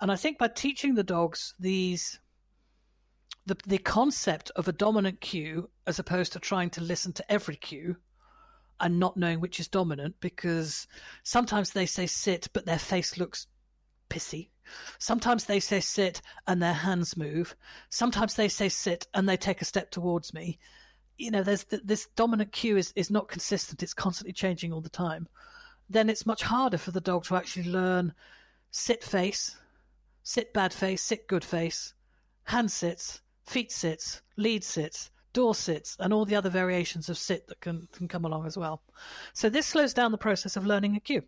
And 0.00 0.12
I 0.12 0.16
think 0.16 0.38
by 0.38 0.48
teaching 0.48 0.94
the 0.94 1.02
dogs 1.02 1.54
these 1.58 2.20
the 3.48 3.56
the 3.66 3.78
concept 3.78 4.50
of 4.56 4.68
a 4.68 4.72
dominant 4.72 5.20
cue 5.20 5.70
as 5.86 5.98
opposed 5.98 6.32
to 6.34 6.38
trying 6.38 6.70
to 6.70 6.82
listen 6.82 7.12
to 7.14 7.32
every 7.32 7.56
cue 7.56 7.96
and 8.78 9.00
not 9.00 9.16
knowing 9.16 9.40
which 9.40 9.58
is 9.58 9.68
dominant 9.68 10.14
because 10.20 10.86
sometimes 11.22 11.70
they 11.70 11.86
say 11.86 12.06
sit 12.06 12.48
but 12.52 12.66
their 12.66 12.78
face 12.78 13.16
looks 13.18 13.46
pissy. 14.10 14.50
Sometimes 14.98 15.44
they 15.44 15.60
say 15.60 15.80
sit 15.80 16.20
and 16.46 16.62
their 16.62 16.74
hands 16.74 17.16
move. 17.16 17.56
Sometimes 17.88 18.34
they 18.34 18.48
say 18.48 18.68
sit 18.68 19.06
and 19.14 19.26
they 19.26 19.36
take 19.36 19.62
a 19.62 19.64
step 19.64 19.90
towards 19.90 20.34
me. 20.34 20.58
You 21.16 21.30
know, 21.30 21.42
there's 21.42 21.64
this 21.64 22.06
dominant 22.16 22.52
cue 22.52 22.76
is, 22.76 22.92
is 22.94 23.10
not 23.10 23.28
consistent. 23.28 23.82
It's 23.82 23.94
constantly 23.94 24.34
changing 24.34 24.72
all 24.72 24.82
the 24.82 24.90
time. 24.90 25.26
Then 25.88 26.10
it's 26.10 26.26
much 26.26 26.42
harder 26.42 26.78
for 26.78 26.90
the 26.90 27.00
dog 27.00 27.24
to 27.24 27.36
actually 27.36 27.70
learn 27.70 28.12
sit 28.70 29.02
face, 29.02 29.56
sit 30.22 30.52
bad 30.52 30.74
face, 30.74 31.02
sit 31.02 31.26
good 31.26 31.44
face, 31.44 31.94
hand 32.44 32.70
sits, 32.70 33.22
feet 33.48 33.72
sits, 33.72 34.22
lead 34.36 34.62
sits, 34.64 35.10
door 35.32 35.54
sits, 35.54 35.96
and 36.00 36.12
all 36.12 36.24
the 36.24 36.36
other 36.36 36.50
variations 36.50 37.08
of 37.08 37.18
sit 37.18 37.46
that 37.48 37.60
can, 37.60 37.88
can 37.92 38.08
come 38.08 38.24
along 38.24 38.46
as 38.46 38.56
well. 38.56 38.82
So 39.32 39.48
this 39.48 39.66
slows 39.66 39.94
down 39.94 40.12
the 40.12 40.18
process 40.18 40.56
of 40.56 40.66
learning 40.66 40.96
a 40.96 41.00
cue. 41.00 41.22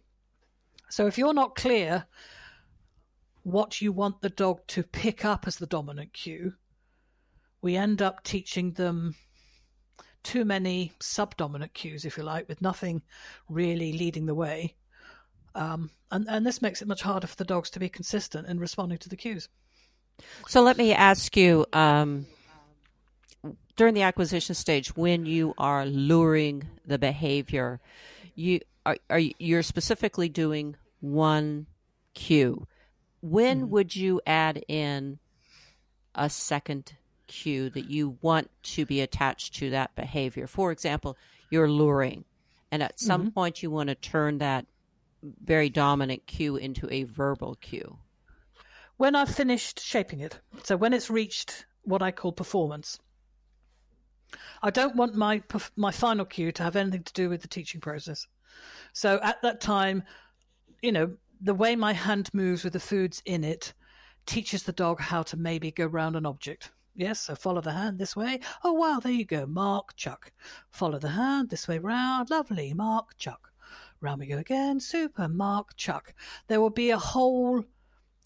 So 0.89 1.07
if 1.07 1.19
you're 1.19 1.35
not 1.35 1.55
clear 1.55 2.07
what 3.43 3.81
you 3.81 3.93
want 3.93 4.21
the 4.21 4.31
dog 4.31 4.67
to 4.69 4.83
pick 4.83 5.25
up 5.25 5.47
as 5.47 5.57
the 5.57 5.67
dominant 5.67 6.13
cue, 6.13 6.55
we 7.63 7.77
end 7.77 8.03
up 8.03 8.23
teaching 8.25 8.73
them 8.73 9.15
too 10.23 10.45
many 10.45 10.93
subdominant 11.01 11.73
cues, 11.73 12.05
if 12.05 12.17
you 12.17 12.23
like, 12.23 12.49
with 12.49 12.61
nothing 12.61 13.03
really 13.49 13.93
leading 13.93 14.27
the 14.27 14.35
way. 14.35 14.75
Um, 15.55 15.91
and, 16.11 16.27
and 16.29 16.47
this 16.47 16.63
makes 16.63 16.83
it 16.83 16.89
much 16.89 17.03
harder 17.03 17.27
for 17.27 17.37
the 17.37 17.45
dogs 17.45 17.71
to 17.71 17.81
be 17.81 17.89
consistent 17.89 18.47
in 18.47 18.59
responding 18.59 18.99
to 18.99 19.09
the 19.09 19.17
cues. 19.17 19.49
So 20.49 20.63
let 20.63 20.77
me 20.77 20.93
ask 20.93 21.37
you 21.37 21.67
um, 21.73 22.27
during 23.77 23.95
the 23.95 24.03
acquisition 24.03 24.55
stage, 24.55 24.95
when 24.97 25.25
you 25.27 25.55
are 25.57 25.87
luring 25.87 26.69
the 26.87 26.99
behavior, 26.99 27.81
you 28.35 28.61
are, 28.85 28.97
are 29.09 29.19
you're 29.19 29.63
specifically 29.63 30.29
doing 30.29 30.77
one 31.01 31.67
cue. 32.15 32.67
When 33.23 33.63
mm-hmm. 33.63 33.71
would 33.71 33.97
you 33.97 34.21
add 34.27 34.63
in 34.69 35.19
a 36.15 36.29
second 36.29 36.95
cue 37.27 37.71
that 37.71 37.89
you 37.89 38.19
want 38.21 38.51
to 38.63 38.85
be 38.85 39.01
attached 39.01 39.55
to 39.57 39.71
that 39.71 39.95
behavior? 39.95 40.47
For 40.47 40.73
example, 40.73 41.17
you're 41.51 41.71
luring, 41.71 42.25
and 42.71 42.83
at 42.83 43.01
some 43.01 43.23
mm-hmm. 43.23 43.31
point 43.31 43.63
you 43.63 43.71
want 43.71 43.89
to 43.89 43.95
turn 43.95 44.39
that 44.39 44.67
very 45.23 45.69
dominant 45.71 46.27
cue 46.27 46.57
into 46.57 46.87
a 46.93 47.05
verbal 47.05 47.57
cue. 47.61 47.99
When 49.01 49.17
I've 49.17 49.35
finished 49.35 49.81
shaping 49.81 50.21
it, 50.21 50.39
so 50.63 50.77
when 50.77 50.93
it's 50.93 51.09
reached 51.09 51.65
what 51.85 52.03
I 52.03 52.11
call 52.11 52.33
performance, 52.33 52.99
I 54.63 54.69
don't 54.69 54.95
want 54.95 55.15
my 55.15 55.43
my 55.75 55.91
final 55.91 56.27
cue 56.27 56.53
to 56.53 56.63
have 56.63 56.77
anything 56.77 57.05
to 57.05 57.13
do 57.15 57.31
with 57.31 57.41
the 57.41 57.49
teaching 57.49 57.81
process. 57.81 58.27
So 58.93 59.19
at 59.23 59.41
that 59.41 59.63
time, 59.63 60.03
you 60.83 60.93
know, 60.93 61.17
the 61.41 61.55
way 61.55 61.77
my 61.77 61.95
hand 61.95 62.29
moves 62.35 62.63
with 62.63 62.75
the 62.75 62.79
foods 62.79 63.23
in 63.25 63.43
it 63.43 63.73
teaches 64.27 64.65
the 64.65 64.73
dog 64.73 65.01
how 65.01 65.23
to 65.23 65.39
maybe 65.39 65.71
go 65.71 65.87
round 65.87 66.15
an 66.15 66.27
object. 66.27 66.71
Yes, 66.95 67.21
so 67.21 67.35
follow 67.35 67.63
the 67.63 67.73
hand 67.73 67.99
this 67.99 68.15
way. 68.15 68.41
Oh, 68.65 68.75
wow, 68.75 69.01
there 69.03 69.13
you 69.13 69.25
go. 69.25 69.47
Mark, 69.47 69.97
chuck. 69.97 70.31
Follow 70.69 70.99
the 70.99 71.09
hand 71.09 71.49
this 71.49 71.67
way 71.67 71.79
round. 71.79 72.29
Lovely. 72.29 72.75
Mark, 72.75 73.17
chuck. 73.17 73.51
Round 74.03 74.21
we 74.21 74.27
go 74.27 74.37
again. 74.37 74.79
Super. 74.79 75.27
Mark, 75.27 75.75
chuck. 75.77 76.13
There 76.49 76.61
will 76.61 76.69
be 76.69 76.91
a 76.91 76.99
whole 76.99 77.65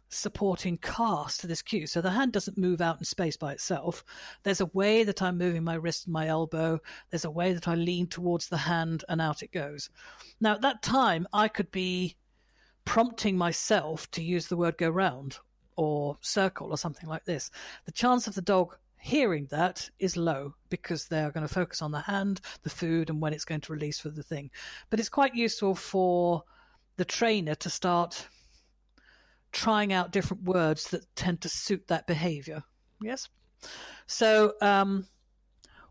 supporting 0.08 0.78
cast 0.78 1.40
to 1.40 1.46
this 1.46 1.62
cue. 1.62 1.86
So 1.86 2.00
the 2.00 2.10
hand 2.10 2.32
doesn't 2.32 2.58
move 2.58 2.80
out 2.80 2.98
in 2.98 3.04
space 3.04 3.36
by 3.36 3.52
itself. 3.52 4.04
There's 4.42 4.60
a 4.60 4.66
way 4.66 5.04
that 5.04 5.22
I'm 5.22 5.38
moving 5.38 5.64
my 5.64 5.74
wrist 5.74 6.06
and 6.06 6.12
my 6.12 6.28
elbow. 6.28 6.80
There's 7.10 7.24
a 7.24 7.30
way 7.30 7.52
that 7.52 7.68
I 7.68 7.74
lean 7.74 8.06
towards 8.06 8.48
the 8.48 8.56
hand 8.56 9.04
and 9.08 9.20
out 9.20 9.42
it 9.42 9.52
goes. 9.52 9.90
Now, 10.40 10.54
at 10.54 10.62
that 10.62 10.82
time, 10.82 11.26
I 11.32 11.48
could 11.48 11.70
be 11.70 12.16
prompting 12.84 13.36
myself 13.36 14.10
to 14.12 14.22
use 14.22 14.46
the 14.46 14.56
word 14.56 14.78
go 14.78 14.90
round 14.90 15.38
or 15.76 16.16
circle 16.20 16.70
or 16.70 16.78
something 16.78 17.08
like 17.08 17.24
this. 17.24 17.50
The 17.86 17.92
chance 17.92 18.26
of 18.26 18.34
the 18.34 18.42
dog 18.42 18.76
hearing 18.98 19.46
that 19.50 19.90
is 19.98 20.16
low 20.16 20.54
because 20.70 21.06
they 21.06 21.22
are 21.22 21.30
going 21.30 21.46
to 21.46 21.52
focus 21.52 21.82
on 21.82 21.90
the 21.90 22.00
hand, 22.00 22.40
the 22.62 22.70
food, 22.70 23.10
and 23.10 23.20
when 23.20 23.34
it's 23.34 23.44
going 23.44 23.60
to 23.60 23.72
release 23.72 23.98
for 23.98 24.08
the 24.08 24.22
thing. 24.22 24.50
But 24.88 24.98
it's 25.00 25.08
quite 25.10 25.34
useful 25.34 25.74
for 25.74 26.42
the 26.96 27.04
trainer 27.04 27.54
to 27.56 27.68
start 27.68 28.26
trying 29.54 29.92
out 29.92 30.12
different 30.12 30.42
words 30.44 30.90
that 30.90 31.06
tend 31.16 31.40
to 31.40 31.48
suit 31.48 31.88
that 31.88 32.06
behavior. 32.06 32.62
Yes? 33.00 33.28
So, 34.06 34.54
um, 34.60 35.06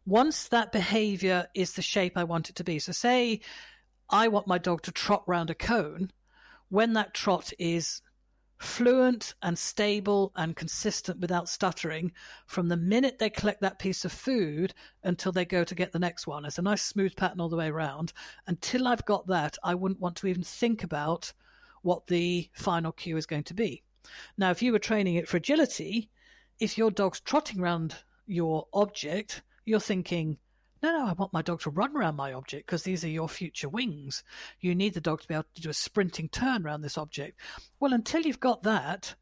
once 0.06 0.50
that 0.50 0.72
behavior 0.72 1.48
is 1.56 1.74
the 1.74 1.82
shape 1.82 2.18
I 2.18 2.26
want 2.26 2.50
it 2.50 2.58
to 2.58 2.64
be, 2.64 2.78
so 2.80 2.92
say 2.92 3.42
I 4.10 4.28
want 4.28 4.48
my 4.48 4.58
dog 4.58 4.84
to 4.84 4.92
trot 4.92 5.24
round 5.26 5.50
a 5.50 5.56
cone, 5.56 6.12
when 6.70 6.94
that 6.94 7.14
trot 7.14 7.52
is 7.58 8.02
fluent 8.64 9.34
and 9.42 9.58
stable 9.58 10.32
and 10.36 10.56
consistent 10.56 11.20
without 11.20 11.50
stuttering 11.50 12.12
from 12.46 12.68
the 12.70 12.78
minute 12.78 13.20
they 13.20 13.30
collect 13.30 13.62
that 13.62 13.80
piece 13.80 14.06
of 14.06 14.12
food 14.12 14.74
until 15.04 15.32
they 15.32 15.46
go 15.46 15.64
to 15.64 15.76
get 15.76 15.92
the 15.92 16.00
next 16.00 16.28
one. 16.28 16.46
It's 16.46 16.60
a 16.60 16.62
nice 16.62 16.82
smooth 16.82 17.16
pattern 17.16 17.42
all 17.42 17.50
the 17.50 17.58
way 17.58 17.68
around. 17.68 18.14
Until 18.48 18.88
I've 18.88 19.06
got 19.06 19.28
that, 19.28 19.58
I 19.64 19.76
wouldn't 19.76 20.00
want 20.00 20.16
to 20.18 20.28
even 20.28 20.44
think 20.44 20.84
about 20.84 21.34
what 21.84 22.08
the 22.08 22.50
final 22.54 22.92
cue 22.92 23.16
is 23.18 23.26
going 23.26 23.44
to 23.44 23.54
be. 23.54 23.84
Now, 24.38 24.52
if 24.52 24.62
you 24.62 24.72
were 24.72 24.80
training 24.80 25.16
it 25.16 25.30
for 25.30 25.38
agility, 25.38 26.10
if 26.60 26.78
your 26.78 26.92
dog's 26.92 27.20
trotting 27.20 27.60
around 27.60 27.96
your 28.26 28.68
object, 28.74 29.44
you're 29.66 29.80
thinking, 29.80 30.38
no, 30.82 30.92
no, 30.92 31.06
I 31.06 31.14
want 31.14 31.32
my 31.32 31.42
dog 31.42 31.62
to 31.62 31.70
run 31.70 31.96
around 31.96 32.16
my 32.16 32.34
object 32.34 32.66
because 32.66 32.84
these 32.84 33.06
are 33.06 33.10
your 33.10 33.30
future 33.30 33.70
wings. 33.70 34.24
You 34.60 34.76
need 34.76 34.94
the 34.94 35.02
dog 35.02 35.22
to 35.22 35.28
be 35.28 35.34
able 35.34 35.46
to 35.56 35.62
do 35.62 35.70
a 35.70 35.74
sprinting 35.74 36.28
turn 36.30 36.66
around 36.66 36.82
this 36.82 36.98
object. 36.98 37.40
Well, 37.80 37.94
until 37.94 38.22
you've 38.22 38.40
got 38.40 38.64
that, 38.64 39.16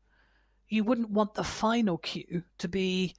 you 0.70 0.84
wouldn't 0.84 1.12
want 1.12 1.36
the 1.36 1.44
final 1.44 1.98
cue 1.98 2.44
to 2.58 2.68
be 2.68 3.16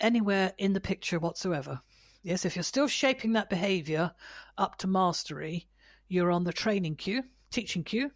anywhere 0.00 0.52
in 0.58 0.72
the 0.72 0.80
picture 0.80 1.18
whatsoever. 1.18 1.80
Yes, 2.22 2.44
if 2.44 2.56
you're 2.56 2.62
still 2.62 2.88
shaping 2.88 3.32
that 3.32 3.50
behavior 3.50 4.12
up 4.58 4.76
to 4.78 4.86
mastery, 4.86 5.68
you're 6.08 6.32
on 6.32 6.44
the 6.44 6.52
training 6.52 6.96
cue, 6.96 7.22
teaching 7.50 7.84
cue, 7.84 8.10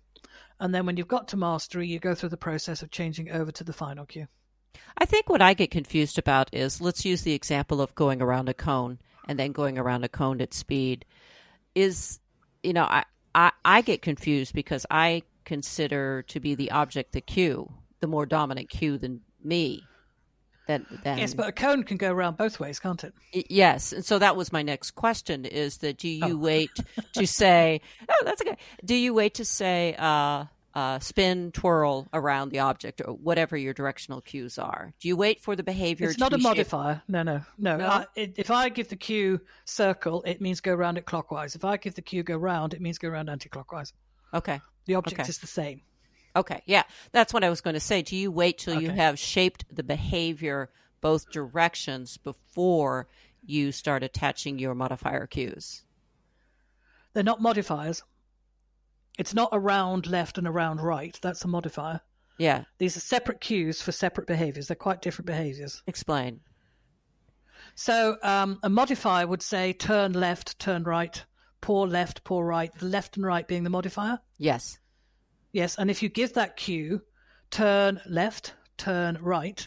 and 0.61 0.75
then 0.75 0.87
when 0.87 0.97
you've 0.97 1.09
got 1.09 1.29
to 1.29 1.37
mastery, 1.37 1.87
you 1.89 1.99
go 1.99 2.15
through 2.15 2.29
the 2.31 2.37
process 2.37 2.83
of 2.83 2.91
changing 2.91 3.31
over 3.31 3.51
to 3.53 3.65
the 3.65 3.73
final 3.73 4.07
cue. 4.07 4.29
I 4.97 5.05
think 5.05 5.29
what 5.29 5.43
I 5.43 5.55
get 5.55 5.71
confused 5.71 6.19
about 6.19 6.51
is 6.53 6.81
let's 6.81 7.05
use 7.05 7.23
the 7.23 7.35
example 7.35 7.81
of 7.81 7.95
going 7.95 8.23
around 8.23 8.49
a 8.49 8.55
cone 8.55 8.99
and 9.29 9.39
then 9.39 9.53
going 9.53 9.79
around 9.79 10.05
a 10.05 10.09
cone 10.09 10.41
at 10.41 10.55
speed 10.55 11.05
is 11.75 12.21
you 12.63 12.73
know 12.73 12.85
I, 12.85 13.05
I 13.35 13.53
i 13.65 13.81
get 13.81 14.03
confused 14.03 14.55
because 14.55 14.87
i 14.91 15.23
consider 15.45 16.23
to 16.29 16.41
be 16.41 16.55
the 16.55 16.71
object 16.71 17.13
the 17.13 17.21
cue 17.21 17.71
the 18.01 18.07
more 18.07 18.27
dominant 18.27 18.69
cue 18.69 18.99
than 18.99 19.21
me 19.43 19.83
than, 20.67 20.87
than 21.03 21.19
yes 21.19 21.35
but 21.35 21.49
a 21.49 21.53
cone 21.53 21.83
can 21.83 21.97
go 21.97 22.11
around 22.11 22.37
both 22.37 22.59
ways 22.59 22.79
can't 22.79 23.05
it 23.05 23.13
yes 23.33 23.93
and 23.93 24.05
so 24.05 24.19
that 24.19 24.37
was 24.37 24.53
my 24.53 24.63
next 24.63 24.93
question 24.93 25.45
is 25.45 25.79
that 25.79 25.99
do 25.99 26.09
you 26.09 26.35
oh. 26.35 26.37
wait 26.37 26.71
to 27.13 27.27
say 27.27 27.81
oh 28.09 28.23
that's 28.25 28.41
okay 28.41 28.57
do 28.85 28.95
you 28.95 29.13
wait 29.15 29.35
to 29.35 29.45
say 29.45 29.95
uh 29.99 30.45
uh, 30.75 30.99
spin, 30.99 31.53
twirl 31.53 32.09
around 32.13 32.51
the 32.51 32.59
object, 32.59 33.01
or 33.05 33.13
whatever 33.15 33.57
your 33.57 33.73
directional 33.73 34.21
cues 34.21 34.59
are. 34.59 34.93
Do 35.01 35.09
you 35.09 35.17
wait 35.17 35.41
for 35.41 35.55
the 35.55 35.63
behavior? 35.63 36.09
It's 36.09 36.19
not 36.19 36.33
a 36.33 36.39
modifier. 36.39 37.01
No, 37.07 37.23
no, 37.23 37.43
no. 37.59 37.77
no? 37.77 37.87
I, 37.87 38.07
it, 38.17 38.35
if 38.37 38.51
I 38.51 38.69
give 38.71 38.89
the 38.89 38.97
cue 38.97 39.41
circle, 39.65 40.23
it 40.27 40.41
means 40.41 40.61
go 40.61 40.73
around 40.73 40.99
it 40.99 41.07
clockwise. 41.07 41.55
If 41.55 41.65
I 41.65 41.77
give 41.77 41.95
the 41.95 42.03
cue 42.03 42.23
go 42.23 42.37
round, 42.37 42.75
it 42.75 42.81
means 42.81 42.99
go 42.99 43.09
around 43.09 43.31
anti-clockwise. 43.31 43.93
Okay. 44.33 44.61
The 44.87 44.97
object 44.97 45.21
okay. 45.21 45.29
is 45.29 45.39
the 45.39 45.47
same. 45.47 45.83
Okay, 46.37 46.63
yeah, 46.67 46.83
that's 47.13 47.33
what 47.33 47.45
I 47.45 47.51
was 47.51 47.61
going 47.61 47.75
to 47.75 47.81
say. 47.81 48.03
Do 48.03 48.17
you 48.17 48.31
wait 48.31 48.59
till 48.59 48.75
okay. 48.75 48.85
you 48.85 48.91
have 48.91 49.19
shaped 49.19 49.65
the 49.71 49.85
behavior 49.85 50.71
both 51.01 51.31
directions 51.31 52.17
before 52.17 53.09
you 53.45 53.71
start 53.73 54.03
attaching 54.03 54.59
your 54.59 54.75
modifier 54.75 55.27
cues? 55.27 55.85
They're 57.13 57.23
not 57.23 57.41
modifiers. 57.41 58.03
It's 59.17 59.35
not 59.35 59.51
around 59.53 60.09
left 60.09 60.39
and 60.39 60.49
around 60.49 60.81
right. 60.81 61.17
That's 61.23 61.45
a 61.45 61.49
modifier. 61.49 62.01
Yeah. 62.39 62.65
These 62.79 62.97
are 62.97 63.01
separate 63.01 63.41
cues 63.41 63.81
for 63.81 63.93
separate 63.93 64.27
behaviors. 64.27 64.67
They're 64.67 64.75
quite 64.75 65.03
different 65.03 65.27
behaviors. 65.27 65.83
Explain. 65.87 66.41
So 67.77 68.17
um, 68.23 68.59
a 68.63 68.69
modifier 68.69 69.27
would 69.27 69.43
say 69.43 69.73
turn 69.73 70.13
left, 70.13 70.59
turn 70.59 70.83
right, 70.85 71.25
paw 71.61 71.83
left, 71.83 72.25
paw 72.25 72.41
right, 72.41 72.73
the 72.75 72.87
left 72.87 73.17
and 73.17 73.25
right 73.25 73.47
being 73.47 73.63
the 73.63 73.71
modifier. 73.71 74.19
Yes. 74.39 74.79
Yes. 75.55 75.79
And 75.79 75.89
if 75.89 76.03
you 76.03 76.09
give 76.09 76.35
that 76.35 76.57
cue, 76.57 77.01
turn 77.51 78.01
left, 78.07 78.55
turn 78.77 79.17
right, 79.23 79.67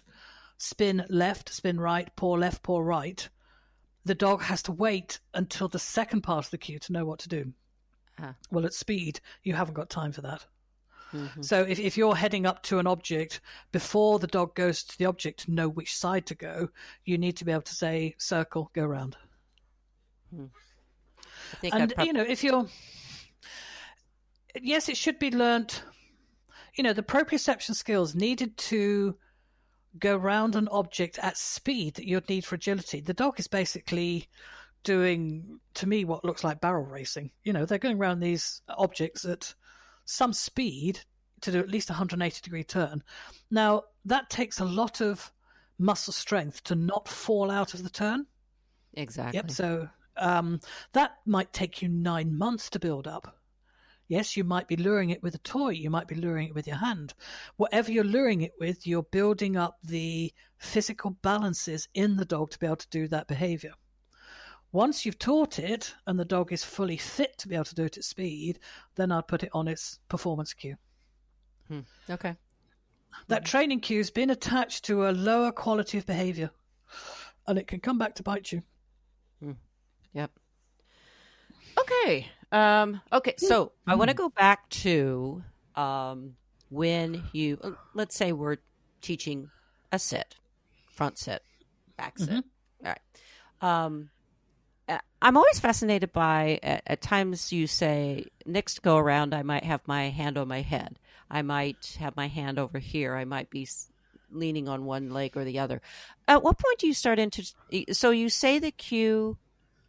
spin 0.58 1.06
left, 1.10 1.54
spin 1.54 1.80
right, 1.80 2.14
paw 2.18 2.34
left, 2.34 2.62
paw 2.62 2.80
right, 2.80 3.28
the 4.04 4.14
dog 4.14 4.42
has 4.42 4.62
to 4.64 4.74
wait 4.74 5.20
until 5.34 5.70
the 5.70 5.80
second 5.80 6.22
part 6.22 6.44
of 6.46 6.52
the 6.52 6.58
cue 6.58 6.78
to 6.78 6.92
know 6.92 7.06
what 7.06 7.20
to 7.20 7.30
do. 7.30 7.54
Ah. 8.20 8.36
Well, 8.52 8.66
at 8.66 8.74
speed, 8.74 9.22
you 9.44 9.54
haven't 9.54 9.76
got 9.76 9.90
time 9.90 10.12
for 10.12 10.22
that. 10.22 10.46
Mm-hmm. 11.14 11.42
So 11.42 11.62
if, 11.62 11.80
if 11.80 11.96
you're 11.96 12.16
heading 12.16 12.46
up 12.46 12.64
to 12.64 12.80
an 12.80 12.88
object 12.88 13.40
before 13.72 14.20
the 14.20 14.28
dog 14.28 14.56
goes 14.56 14.84
to 14.84 14.98
the 14.98 15.06
object 15.06 15.46
to 15.46 15.52
know 15.52 15.70
which 15.70 15.96
side 15.96 16.26
to 16.26 16.36
go, 16.36 16.68
you 17.06 17.18
need 17.18 17.38
to 17.38 17.46
be 17.46 17.54
able 17.54 17.62
to 17.62 17.76
say 17.76 18.14
circle, 18.18 18.72
go 18.74 18.84
round. 18.84 19.16
Hmm. 20.36 20.46
And 21.64 21.96
prob- 21.96 22.08
you 22.08 22.12
know, 22.12 22.26
if 22.28 22.44
you're 22.44 22.68
yes, 24.64 24.90
it 24.90 24.98
should 24.98 25.20
be 25.20 25.32
learnt. 25.32 25.84
you 26.76 26.84
know, 26.84 26.94
the 26.94 27.04
proprioception 27.04 27.76
skills 27.76 28.16
needed 28.16 28.56
to 28.58 29.16
go 30.00 30.16
round 30.16 30.56
an 30.56 30.68
object 30.70 31.18
at 31.20 31.38
speed 31.38 31.96
that 31.96 32.08
you'd 32.08 32.30
need 32.30 32.46
for 32.46 32.56
agility. 32.56 33.02
The 33.02 33.14
dog 33.14 33.40
is 33.40 33.48
basically 33.48 34.28
doing, 34.84 35.60
to 35.76 35.88
me, 35.88 36.06
what 36.06 36.24
looks 36.24 36.44
like 36.44 36.62
barrel 36.62 36.86
racing. 36.86 37.32
You 37.44 37.54
know, 37.54 37.66
they're 37.66 37.78
going 37.78 37.98
around 37.98 38.20
these 38.20 38.62
objects 38.70 39.26
at 39.26 39.54
some 40.06 40.34
speed 40.34 41.00
to 41.42 41.52
do 41.52 41.60
at 41.60 41.70
least 41.70 41.90
a 41.90 41.94
180 41.94 42.42
degree 42.42 42.64
turn. 42.64 43.04
Now, 43.52 43.84
that 44.06 44.30
takes 44.30 44.60
a 44.60 44.66
lot 44.66 45.02
of 45.02 45.32
muscle 45.80 46.14
strength 46.14 46.64
to 46.66 46.76
not 46.76 47.08
fall 47.08 47.52
out 47.52 47.74
of 47.74 47.84
the 47.84 47.90
turn. 47.90 48.26
Exactly. 48.94 49.38
Yep. 49.38 49.52
So 49.52 49.90
um, 50.18 50.60
that 50.94 51.18
might 51.26 51.54
take 51.54 51.82
you 51.82 51.90
nine 51.90 52.36
months 52.36 52.70
to 52.72 52.80
build 52.80 53.08
up. 53.08 53.37
Yes, 54.08 54.38
you 54.38 54.44
might 54.44 54.68
be 54.68 54.78
luring 54.78 55.10
it 55.10 55.22
with 55.22 55.36
a 55.36 55.40
toy, 55.40 55.70
you 55.70 55.90
might 55.90 56.08
be 56.08 56.16
luring 56.16 56.48
it 56.48 56.56
with 56.56 56.66
your 56.66 56.78
hand. 56.78 57.14
Whatever 57.58 57.92
you're 57.92 58.04
luring 58.04 58.42
it 58.42 58.54
with, 58.60 58.88
you're 58.88 59.04
building 59.04 59.58
up 59.58 59.78
the 59.84 60.34
physical 60.58 61.12
balances 61.22 61.90
in 61.94 62.16
the 62.16 62.26
dog 62.26 62.52
to 62.52 62.60
be 62.60 62.66
able 62.66 62.78
to 62.78 62.90
do 62.90 63.08
that 63.10 63.28
behavior. 63.28 63.74
Once 64.72 65.06
you've 65.06 65.20
taught 65.20 65.60
it 65.60 65.94
and 66.06 66.20
the 66.20 66.26
dog 66.26 66.54
is 66.54 66.64
fully 66.64 66.98
fit 66.98 67.38
to 67.38 67.48
be 67.48 67.56
able 67.56 67.66
to 67.66 67.76
do 67.76 67.86
it 67.86 67.98
at 67.98 68.04
speed, 68.04 68.60
then 68.96 69.12
I'd 69.12 69.28
put 69.28 69.44
it 69.44 69.50
on 69.54 69.68
its 69.68 70.00
performance 70.08 70.54
cue. 70.54 70.76
Hmm. 71.68 71.82
Okay. 72.10 72.36
That 73.28 73.46
training 73.46 73.82
cue's 73.82 74.12
been 74.12 74.30
attached 74.30 74.86
to 74.86 75.08
a 75.08 75.12
lower 75.12 75.52
quality 75.52 75.98
of 75.98 76.06
behavior 76.06 76.52
and 77.48 77.58
it 77.58 77.68
can 77.68 77.80
come 77.80 77.98
back 77.98 78.16
to 78.16 78.24
bite 78.24 78.52
you. 78.52 78.62
Hmm. 79.42 79.54
Yep. 80.14 80.32
Okay. 81.80 82.30
Um, 82.52 83.02
okay. 83.12 83.36
So 83.38 83.74
I 83.86 83.96
want 83.96 84.10
to 84.10 84.16
go 84.16 84.30
back 84.30 84.70
to 84.70 85.44
um, 85.76 86.36
when 86.70 87.24
you, 87.34 87.60
uh, 87.62 87.72
let's 87.94 88.16
say 88.16 88.32
we're 88.32 88.58
teaching 89.02 89.50
a 89.92 90.00
sit, 90.00 90.36
front 90.90 91.18
sit, 91.18 91.42
back 91.98 92.18
sit. 92.18 92.30
Mm-hmm. 92.30 92.86
All 92.86 92.94
right. 92.94 93.00
Um, 93.62 94.10
I'm 95.22 95.36
always 95.36 95.60
fascinated 95.60 96.14
by 96.14 96.60
at, 96.64 96.84
at, 96.86 97.02
times 97.02 97.52
you 97.52 97.68
say 97.68 98.26
next 98.46 98.82
go 98.82 98.98
around 98.98 99.34
I 99.34 99.44
might 99.44 99.64
have 99.64 99.82
my 99.86 100.10
hand 100.10 100.38
on 100.38 100.48
my 100.48 100.62
head. 100.62 101.00
I 101.30 101.42
might 101.42 101.98
have 102.00 102.16
my 102.16 102.28
hand 102.28 102.60
over 102.60 102.80
here. 102.80 103.16
I 103.16 103.26
might 103.26 103.50
be 103.50 103.68
leaning 104.32 104.70
on 104.70 104.86
one 104.86 105.10
leg 105.10 105.36
or 105.36 105.44
the 105.44 105.60
other. 105.60 105.82
At 106.28 106.44
what 106.44 106.58
point 106.58 106.80
do 106.80 106.88
you 106.88 106.94
start 106.94 107.20
into 107.20 107.44
so 107.92 108.12
you 108.12 108.30
say 108.30 108.60
the 108.60 108.72
cue 108.72 109.38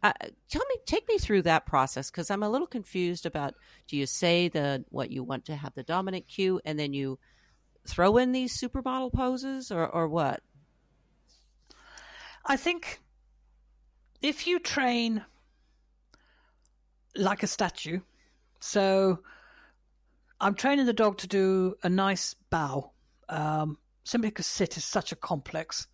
uh, 0.01 0.13
tell 0.49 0.65
me 0.69 0.75
take 0.85 1.07
me 1.07 1.17
through 1.17 1.41
that 1.41 1.65
process 1.65 2.09
because 2.09 2.31
i'm 2.31 2.43
a 2.43 2.49
little 2.49 2.67
confused 2.67 3.25
about 3.25 3.53
do 3.87 3.97
you 3.97 4.05
say 4.05 4.47
the 4.47 4.83
what 4.89 5.11
you 5.11 5.23
want 5.23 5.45
to 5.45 5.55
have 5.55 5.73
the 5.75 5.83
dominant 5.83 6.27
cue 6.27 6.59
and 6.65 6.79
then 6.79 6.93
you 6.93 7.19
throw 7.89 8.17
in 8.17 8.31
these 8.31 8.57
supermodel 8.57 9.11
poses 9.11 9.71
or, 9.71 9.87
or 9.87 10.07
what? 10.07 10.41
I 12.45 12.55
think 12.55 12.99
if 14.21 14.47
you 14.47 14.59
train 14.59 15.23
like 17.15 17.43
a 17.43 17.47
statue 17.47 17.99
so 18.59 19.19
i'm 20.39 20.53
training 20.53 20.85
the 20.85 20.93
dog 20.93 21.17
to 21.17 21.27
do 21.27 21.75
a 21.83 21.89
nice 21.89 22.35
bow 22.49 22.91
um, 23.29 23.77
simply 24.09 24.29
because 24.29 24.47
sit 24.47 24.75
is 24.77 24.83
such 24.83 25.11
a 25.11 25.15
complex. 25.15 25.87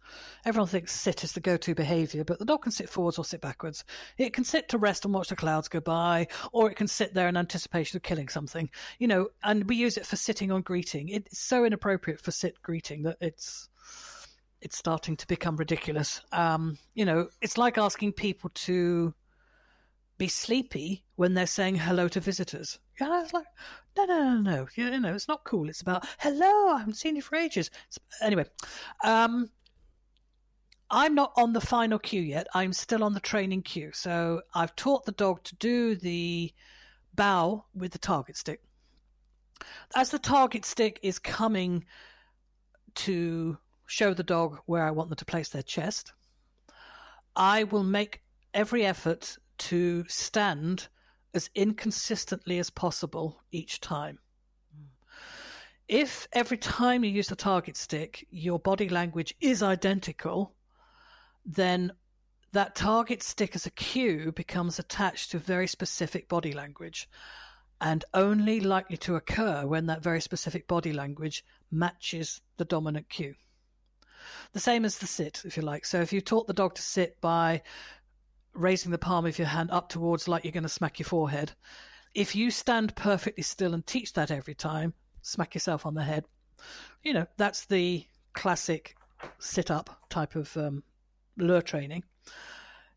Everyone 0.46 0.68
thinks 0.68 0.94
sit 0.94 1.24
is 1.24 1.34
the 1.34 1.40
go-to 1.40 1.76
behavior, 1.76 2.24
but 2.24 2.40
the 2.40 2.46
dog 2.46 2.64
can 2.64 2.72
sit 2.72 2.90
forwards 2.90 3.18
or 3.18 3.26
sit 3.26 3.42
backwards. 3.42 3.84
It 4.18 4.34
can 4.34 4.44
sit 4.44 4.70
to 4.70 4.78
rest 4.78 5.06
and 5.06 5.14
watch 5.14 5.30
the 5.30 5.36
clouds 5.36 5.68
go 5.68 5.82
by, 5.82 6.28
or 6.52 6.72
it 6.72 6.76
can 6.76 6.88
sit 6.88 7.14
there 7.14 7.28
in 7.28 7.38
anticipation 7.38 7.98
of 7.98 8.04
killing 8.04 8.30
something. 8.30 8.70
You 9.00 9.08
know, 9.08 9.28
and 9.44 9.68
we 9.70 9.76
use 9.76 9.98
it 9.98 10.06
for 10.06 10.16
sitting 10.16 10.52
on 10.52 10.62
greeting. 10.62 11.10
It's 11.10 11.40
so 11.40 11.66
inappropriate 11.66 12.22
for 12.22 12.32
sit 12.32 12.62
greeting 12.62 13.04
that 13.04 13.18
it's 13.20 13.70
it's 14.62 14.78
starting 14.78 15.16
to 15.18 15.28
become 15.28 15.58
ridiculous. 15.58 16.22
Um, 16.32 16.78
you 16.94 17.06
know, 17.06 17.28
it's 17.42 17.58
like 17.58 17.78
asking 17.78 18.14
people 18.14 18.50
to 18.54 19.14
be 20.18 20.28
sleepy 20.28 21.04
when 21.16 21.34
they're 21.34 21.46
saying 21.46 21.76
hello 21.76 22.08
to 22.08 22.20
visitors. 22.20 22.80
Yeah, 23.00 23.22
it's 23.22 23.34
like, 23.34 23.46
no, 23.98 24.06
no, 24.06 24.24
no, 24.24 24.42
no. 24.42 24.68
You 24.76 25.00
know, 25.00 25.14
it's 25.14 25.28
not 25.28 25.44
cool. 25.44 25.70
It's 25.70 25.82
about 25.82 26.06
hello. 26.20 26.70
I 26.70 26.80
haven't 26.80 26.96
seen 26.96 27.16
you 27.16 27.22
for 27.22 27.36
ages. 27.36 27.70
Anyway, 28.22 28.46
um, 29.04 29.50
I'm 30.90 31.16
not 31.16 31.34
on 31.36 31.54
the 31.54 31.62
final 31.62 32.00
cue 32.00 32.22
yet. 32.22 32.48
I'm 32.54 32.74
still 32.74 33.04
on 33.04 33.14
the 33.14 33.20
training 33.20 33.64
cue. 33.64 33.92
So 33.94 34.42
I've 34.54 34.76
taught 34.76 35.06
the 35.06 35.12
dog 35.12 35.44
to 35.44 35.56
do 35.56 35.96
the 35.96 36.54
bow 37.14 37.66
with 37.74 37.92
the 37.92 38.00
target 38.00 38.38
stick. 38.38 38.62
As 39.96 40.12
the 40.12 40.20
target 40.20 40.66
stick 40.66 41.00
is 41.02 41.20
coming 41.20 41.86
to 42.96 43.58
show 43.88 44.14
the 44.14 44.24
dog 44.24 44.60
where 44.66 44.86
I 44.86 44.92
want 44.92 45.10
them 45.10 45.18
to 45.18 45.26
place 45.26 45.50
their 45.50 45.64
chest, 45.64 46.14
I 47.36 47.64
will 47.66 47.84
make 47.84 48.22
every 48.54 48.86
effort 48.86 49.38
to 49.58 50.06
stand 50.08 50.88
as 51.36 51.50
inconsistently 51.56 52.60
as 52.60 52.70
possible 52.70 53.42
each 53.52 53.82
time. 53.82 54.20
Hmm. 54.76 54.86
If 55.88 56.28
every 56.34 56.58
time 56.58 57.04
you 57.04 57.12
use 57.12 57.28
the 57.28 57.36
target 57.36 57.78
stick, 57.78 58.26
your 58.30 58.60
body 58.60 58.90
language 58.90 59.36
is 59.40 59.62
identical, 59.62 60.56
then 61.46 61.92
that 62.54 62.76
target 62.76 63.22
stick 63.22 63.56
as 63.56 63.66
a 63.66 63.72
cue 63.72 64.32
becomes 64.32 64.80
attached 64.80 65.32
to 65.32 65.40
very 65.40 65.68
specific 65.68 66.30
body 66.30 66.54
language 66.54 67.10
and 67.82 68.06
only 68.14 68.62
likely 68.62 68.98
to 68.98 69.16
occur 69.16 69.66
when 69.66 69.88
that 69.88 70.02
very 70.02 70.22
specific 70.22 70.68
body 70.68 70.94
language 70.94 71.44
matches 71.70 72.42
the 72.58 72.66
dominant 72.66 73.10
cue. 73.10 73.36
The 74.54 74.60
same 74.60 74.86
as 74.86 74.98
the 74.98 75.08
sit, 75.08 75.44
if 75.46 75.58
you 75.58 75.64
like. 75.64 75.86
So 75.86 76.02
if 76.02 76.14
you 76.14 76.22
taught 76.22 76.48
the 76.48 76.54
dog 76.54 76.76
to 76.76 76.82
sit 76.82 77.20
by 77.20 77.62
raising 78.56 78.92
the 78.92 78.98
palm 78.98 79.26
of 79.26 79.38
your 79.38 79.48
hand 79.48 79.70
up 79.72 79.90
towards 79.90 80.28
like 80.28 80.44
you're 80.44 80.52
going 80.52 80.64
to 80.64 80.70
smack 80.70 81.00
your 81.00 81.06
forehead. 81.06 81.52
If 82.14 82.36
you 82.36 82.50
stand 82.50 82.96
perfectly 82.96 83.44
still 83.44 83.74
and 83.74 83.86
teach 83.86 84.14
that 84.14 84.32
every 84.32 84.56
time, 84.56 84.94
smack 85.22 85.54
yourself 85.54 85.86
on 85.86 85.94
the 85.94 86.04
head. 86.04 86.26
You 87.04 87.14
know, 87.14 87.28
that's 87.38 87.66
the 87.66 88.06
classic 88.34 88.96
sit 89.40 89.70
up 89.72 89.90
type 90.10 90.36
of 90.36 90.56
um, 90.58 90.84
lure 91.38 91.62
training. 91.62 92.04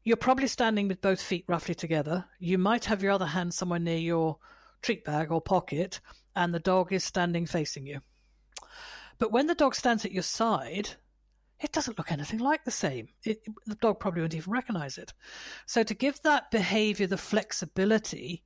You're 0.05 0.16
probably 0.16 0.47
standing 0.47 0.88
with 0.88 1.01
both 1.01 1.21
feet 1.21 1.44
roughly 1.49 1.75
together. 1.75 2.25
You 2.38 2.59
might 2.59 2.85
have 2.87 3.03
your 3.03 3.12
other 3.12 3.27
hand 3.27 3.53
somewhere 3.53 3.81
near 3.81 3.99
your 3.99 4.38
treat 4.83 5.05
bag 5.05 5.31
or 5.31 5.40
pocket, 5.40 6.01
and 6.37 6.55
the 6.55 6.61
dog 6.61 6.92
is 6.92 7.05
standing 7.05 7.47
facing 7.47 7.87
you. 7.87 8.01
But 9.18 9.33
when 9.33 9.49
the 9.49 9.55
dog 9.55 9.75
stands 9.75 10.05
at 10.05 10.12
your 10.12 10.23
side, 10.23 10.90
it 11.61 11.73
doesn't 11.73 11.99
look 11.99 12.12
anything 12.12 12.38
like 12.38 12.64
the 12.64 12.71
same. 12.71 13.09
It, 13.25 13.42
the 13.66 13.75
dog 13.75 14.01
probably 14.01 14.23
wouldn't 14.23 14.38
even 14.38 14.53
recognize 14.53 14.99
it. 14.99 15.12
So, 15.66 15.83
to 15.83 15.94
give 15.94 16.21
that 16.23 16.51
behavior 16.51 17.07
the 17.07 17.18
flexibility, 17.18 18.44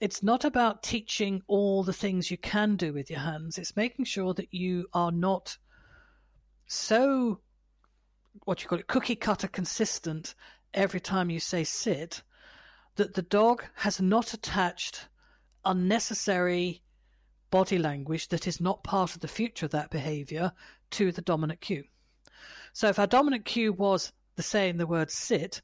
it's 0.00 0.22
not 0.22 0.44
about 0.44 0.82
teaching 0.82 1.42
all 1.46 1.82
the 1.82 1.92
things 1.92 2.30
you 2.30 2.38
can 2.38 2.76
do 2.76 2.92
with 2.92 3.10
your 3.10 3.20
hands. 3.20 3.58
It's 3.58 3.76
making 3.76 4.06
sure 4.06 4.32
that 4.34 4.52
you 4.52 4.86
are 4.92 5.12
not 5.12 5.58
so, 6.68 7.40
what 8.44 8.62
you 8.62 8.68
call 8.68 8.78
it, 8.78 8.86
cookie 8.86 9.16
cutter 9.16 9.48
consistent 9.48 10.34
every 10.74 11.00
time 11.00 11.30
you 11.30 11.40
say 11.40 11.64
sit, 11.64 12.22
that 12.96 13.14
the 13.14 13.22
dog 13.22 13.64
has 13.74 14.00
not 14.00 14.34
attached 14.34 15.08
unnecessary 15.64 16.82
body 17.50 17.78
language 17.78 18.28
that 18.28 18.46
is 18.46 18.60
not 18.60 18.84
part 18.84 19.14
of 19.14 19.20
the 19.20 19.28
future 19.28 19.64
of 19.64 19.72
that 19.72 19.90
behavior 19.90 20.52
to 20.90 21.10
the 21.10 21.22
dominant 21.22 21.60
cue. 21.60 21.84
So 22.78 22.86
if 22.86 23.00
our 23.00 23.08
dominant 23.08 23.44
cue 23.44 23.72
was 23.72 24.12
the 24.36 24.42
saying 24.44 24.76
the 24.76 24.86
word 24.86 25.10
sit, 25.10 25.62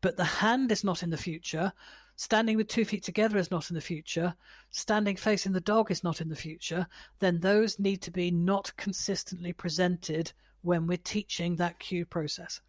but 0.00 0.16
the 0.16 0.24
hand 0.24 0.72
is 0.72 0.82
not 0.82 1.04
in 1.04 1.10
the 1.10 1.16
future, 1.16 1.72
standing 2.16 2.56
with 2.56 2.66
two 2.66 2.84
feet 2.84 3.04
together 3.04 3.38
is 3.38 3.52
not 3.52 3.70
in 3.70 3.76
the 3.76 3.80
future, 3.80 4.34
standing 4.72 5.14
facing 5.14 5.52
the 5.52 5.60
dog 5.60 5.92
is 5.92 6.02
not 6.02 6.20
in 6.20 6.28
the 6.28 6.34
future, 6.34 6.88
then 7.20 7.38
those 7.38 7.78
need 7.78 8.02
to 8.02 8.10
be 8.10 8.32
not 8.32 8.76
consistently 8.76 9.52
presented 9.52 10.32
when 10.62 10.88
we're 10.88 10.98
teaching 10.98 11.54
that 11.54 11.78
cue 11.78 12.04
process. 12.04 12.60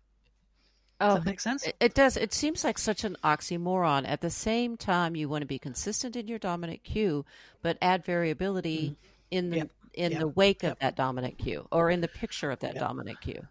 Does 1.00 1.12
oh, 1.12 1.16
that 1.16 1.26
make 1.26 1.40
sense? 1.40 1.68
It 1.80 1.96
does. 1.96 2.16
It 2.16 2.32
seems 2.32 2.64
like 2.64 2.78
such 2.78 3.04
an 3.04 3.18
oxymoron. 3.24 4.08
At 4.08 4.22
the 4.22 4.30
same 4.30 4.78
time, 4.78 5.16
you 5.16 5.28
want 5.28 5.42
to 5.42 5.48
be 5.48 5.58
consistent 5.58 6.16
in 6.16 6.28
your 6.28 6.38
dominant 6.38 6.84
cue, 6.84 7.26
but 7.64 7.80
add 7.82 8.06
variability 8.06 8.90
mm. 8.90 8.96
in 9.32 9.50
the 9.50 9.58
yep. 9.58 9.72
in 9.96 10.12
yep. 10.12 10.20
the 10.20 10.28
wake 10.28 10.62
yep. 10.62 10.74
of 10.74 10.80
that 10.80 10.96
dominant 10.96 11.40
cue 11.40 11.68
or 11.72 11.90
in 11.90 12.02
the 12.02 12.08
picture 12.08 12.52
of 12.52 12.60
that 12.60 12.76
dominant 12.76 13.20
cue. 13.22 13.48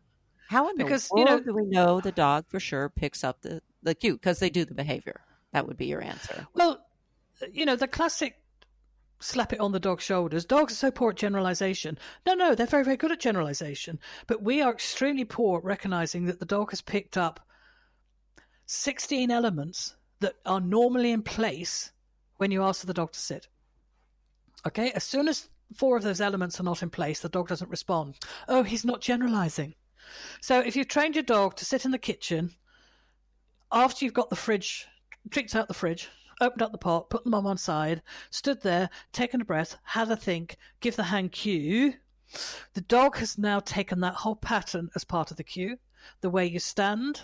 How 0.48 0.70
in 0.70 0.76
because, 0.78 1.08
the 1.08 1.14
world 1.14 1.28
you 1.28 1.34
know, 1.36 1.40
do 1.42 1.54
we 1.54 1.66
know 1.66 2.00
the 2.00 2.10
dog 2.10 2.46
for 2.48 2.58
sure 2.58 2.88
picks 2.88 3.22
up 3.22 3.42
the, 3.42 3.60
the 3.82 3.94
cue? 3.94 4.14
Because 4.14 4.38
they 4.38 4.48
do 4.48 4.64
the 4.64 4.74
behavior. 4.74 5.20
That 5.52 5.66
would 5.66 5.76
be 5.76 5.86
your 5.86 6.02
answer. 6.02 6.46
Well, 6.54 6.80
uh, 7.42 7.46
you 7.52 7.66
know, 7.66 7.76
the 7.76 7.86
classic 7.86 8.36
slap 9.20 9.52
it 9.52 9.60
on 9.60 9.72
the 9.72 9.80
dog's 9.80 10.04
shoulders. 10.04 10.46
Dogs 10.46 10.72
are 10.72 10.76
so 10.76 10.90
poor 10.90 11.10
at 11.10 11.16
generalization. 11.16 11.98
No, 12.24 12.32
no, 12.32 12.54
they're 12.54 12.66
very, 12.66 12.84
very 12.84 12.96
good 12.96 13.12
at 13.12 13.20
generalization. 13.20 13.98
But 14.26 14.42
we 14.42 14.62
are 14.62 14.72
extremely 14.72 15.26
poor 15.26 15.58
at 15.58 15.64
recognizing 15.64 16.26
that 16.26 16.40
the 16.40 16.46
dog 16.46 16.70
has 16.70 16.80
picked 16.80 17.18
up 17.18 17.40
16 18.64 19.30
elements 19.30 19.96
that 20.20 20.36
are 20.46 20.60
normally 20.60 21.12
in 21.12 21.22
place 21.22 21.92
when 22.38 22.50
you 22.50 22.62
ask 22.62 22.86
the 22.86 22.94
dog 22.94 23.12
to 23.12 23.20
sit. 23.20 23.48
Okay, 24.66 24.92
as 24.92 25.04
soon 25.04 25.28
as 25.28 25.48
four 25.74 25.96
of 25.96 26.02
those 26.02 26.20
elements 26.22 26.58
are 26.58 26.64
not 26.64 26.82
in 26.82 26.90
place, 26.90 27.20
the 27.20 27.28
dog 27.28 27.48
doesn't 27.48 27.70
respond. 27.70 28.16
Oh, 28.48 28.62
he's 28.62 28.84
not 28.84 29.00
generalizing. 29.00 29.74
So 30.40 30.60
if 30.60 30.76
you've 30.76 30.88
trained 30.88 31.16
your 31.16 31.24
dog 31.24 31.56
to 31.56 31.64
sit 31.64 31.84
in 31.84 31.90
the 31.90 31.98
kitchen 31.98 32.54
after 33.70 34.04
you've 34.04 34.14
got 34.14 34.30
the 34.30 34.36
fridge, 34.36 34.86
treats 35.30 35.54
out 35.54 35.68
the 35.68 35.74
fridge, 35.74 36.08
opened 36.40 36.62
up 36.62 36.72
the 36.72 36.78
pot, 36.78 37.10
put 37.10 37.24
them 37.24 37.34
on 37.34 37.44
one 37.44 37.58
side, 37.58 38.02
stood 38.30 38.62
there, 38.62 38.90
taken 39.12 39.40
a 39.40 39.44
breath, 39.44 39.76
had 39.82 40.10
a 40.10 40.16
think, 40.16 40.56
give 40.80 40.96
the 40.96 41.04
hand 41.04 41.32
cue. 41.32 41.94
The 42.74 42.80
dog 42.82 43.16
has 43.16 43.38
now 43.38 43.60
taken 43.60 44.00
that 44.00 44.14
whole 44.14 44.36
pattern 44.36 44.90
as 44.94 45.04
part 45.04 45.30
of 45.30 45.36
the 45.36 45.44
cue. 45.44 45.78
The 46.20 46.30
way 46.30 46.46
you 46.46 46.58
stand, 46.58 47.22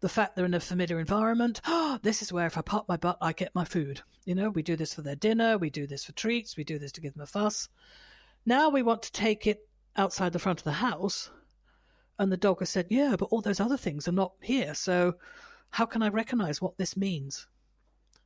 the 0.00 0.08
fact 0.08 0.36
they're 0.36 0.44
in 0.44 0.54
a 0.54 0.60
familiar 0.60 0.98
environment. 1.00 1.60
Oh, 1.66 1.98
this 2.02 2.22
is 2.22 2.32
where 2.32 2.46
if 2.46 2.58
I 2.58 2.62
pop 2.62 2.88
my 2.88 2.96
butt, 2.96 3.18
I 3.20 3.32
get 3.32 3.54
my 3.54 3.64
food. 3.64 4.02
You 4.24 4.34
know, 4.34 4.50
we 4.50 4.62
do 4.62 4.76
this 4.76 4.94
for 4.94 5.02
their 5.02 5.16
dinner, 5.16 5.58
we 5.58 5.70
do 5.70 5.86
this 5.86 6.04
for 6.04 6.12
treats, 6.12 6.56
we 6.56 6.64
do 6.64 6.78
this 6.78 6.92
to 6.92 7.00
give 7.00 7.14
them 7.14 7.22
a 7.22 7.26
fuss. 7.26 7.68
Now 8.44 8.68
we 8.68 8.82
want 8.82 9.02
to 9.02 9.12
take 9.12 9.46
it 9.46 9.66
outside 9.96 10.32
the 10.32 10.38
front 10.38 10.60
of 10.60 10.64
the 10.64 10.72
house. 10.72 11.30
And 12.18 12.32
the 12.32 12.36
dog 12.36 12.60
has 12.60 12.70
said, 12.70 12.86
Yeah, 12.90 13.16
but 13.18 13.26
all 13.26 13.40
those 13.40 13.60
other 13.60 13.76
things 13.76 14.08
are 14.08 14.12
not 14.12 14.32
here. 14.40 14.74
So 14.74 15.14
how 15.70 15.86
can 15.86 16.02
I 16.02 16.08
recognize 16.08 16.60
what 16.60 16.76
this 16.76 16.96
means? 16.96 17.46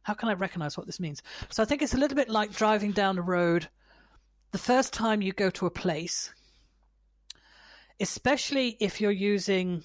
How 0.03 0.15
can 0.15 0.29
I 0.29 0.35
recognize 0.35 0.77
what 0.77 0.87
this 0.87 1.01
means? 1.01 1.23
So 1.51 1.63
I 1.63 1.67
think 1.67 1.83
it's 1.83 1.95
a 1.95 1.99
little 1.99 2.17
bit 2.17 2.29
like 2.29 2.53
driving 2.53 2.93
down 2.93 3.19
a 3.19 3.23
road. 3.23 3.69
The 4.51 4.59
first 4.59 4.93
time 4.93 5.23
you 5.23 5.33
go 5.33 5.51
to 5.51 5.67
a 5.67 5.71
place, 5.71 6.35
especially 8.01 8.77
if 8.81 9.01
you're 9.01 9.11
using 9.11 9.85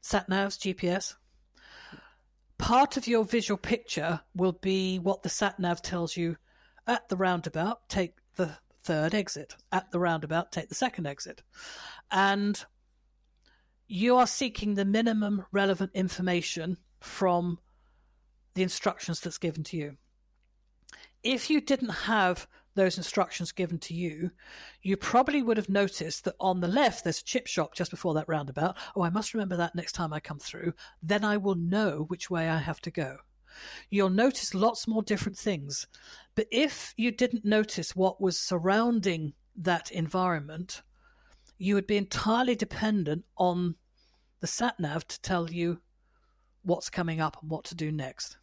sat 0.00 0.28
navs, 0.28 0.58
GPS, 0.58 1.14
part 2.58 2.96
of 2.96 3.06
your 3.06 3.24
visual 3.24 3.58
picture 3.58 4.20
will 4.34 4.52
be 4.52 4.98
what 4.98 5.22
the 5.22 5.28
sat 5.28 5.58
nav 5.58 5.80
tells 5.80 6.16
you 6.16 6.36
at 6.86 7.08
the 7.08 7.16
roundabout, 7.16 7.88
take 7.88 8.14
the 8.36 8.56
third 8.84 9.14
exit. 9.14 9.56
At 9.72 9.90
the 9.90 9.98
roundabout, 9.98 10.52
take 10.52 10.68
the 10.68 10.74
second 10.74 11.06
exit. 11.06 11.42
And 12.10 12.62
you 13.86 14.16
are 14.16 14.26
seeking 14.26 14.74
the 14.74 14.84
minimum 14.84 15.44
relevant 15.52 15.90
information 15.94 16.78
from 17.00 17.58
the 18.54 18.62
instructions 18.62 19.20
that's 19.20 19.38
given 19.38 19.64
to 19.64 19.76
you. 19.76 19.96
If 21.22 21.50
you 21.50 21.60
didn't 21.60 21.90
have 21.90 22.46
those 22.74 22.98
instructions 22.98 23.52
given 23.52 23.78
to 23.78 23.94
you, 23.94 24.30
you 24.82 24.96
probably 24.96 25.42
would 25.42 25.56
have 25.56 25.68
noticed 25.68 26.24
that 26.24 26.34
on 26.40 26.60
the 26.60 26.68
left 26.68 27.04
there's 27.04 27.20
a 27.20 27.24
chip 27.24 27.46
shop 27.46 27.74
just 27.74 27.90
before 27.90 28.14
that 28.14 28.28
roundabout. 28.28 28.76
Oh, 28.96 29.02
I 29.02 29.10
must 29.10 29.32
remember 29.32 29.56
that 29.56 29.74
next 29.74 29.92
time 29.92 30.12
I 30.12 30.20
come 30.20 30.38
through. 30.38 30.74
Then 31.02 31.24
I 31.24 31.36
will 31.36 31.54
know 31.54 32.04
which 32.08 32.30
way 32.30 32.48
I 32.48 32.58
have 32.58 32.80
to 32.82 32.90
go. 32.90 33.18
You'll 33.90 34.10
notice 34.10 34.54
lots 34.54 34.88
more 34.88 35.02
different 35.02 35.38
things. 35.38 35.86
But 36.34 36.46
if 36.50 36.94
you 36.96 37.10
didn't 37.10 37.44
notice 37.44 37.94
what 37.94 38.20
was 38.20 38.38
surrounding 38.38 39.34
that 39.56 39.90
environment, 39.90 40.82
you 41.58 41.74
would 41.74 41.86
be 41.86 41.96
entirely 41.96 42.56
dependent 42.56 43.24
on 43.36 43.76
the 44.40 44.46
sat 44.46 44.78
nav 44.80 45.06
to 45.08 45.20
tell 45.20 45.50
you 45.50 45.80
what's 46.62 46.90
coming 46.90 47.20
up 47.20 47.40
and 47.40 47.50
what 47.50 47.64
to 47.64 47.74
do 47.74 47.92
next. 47.92 48.36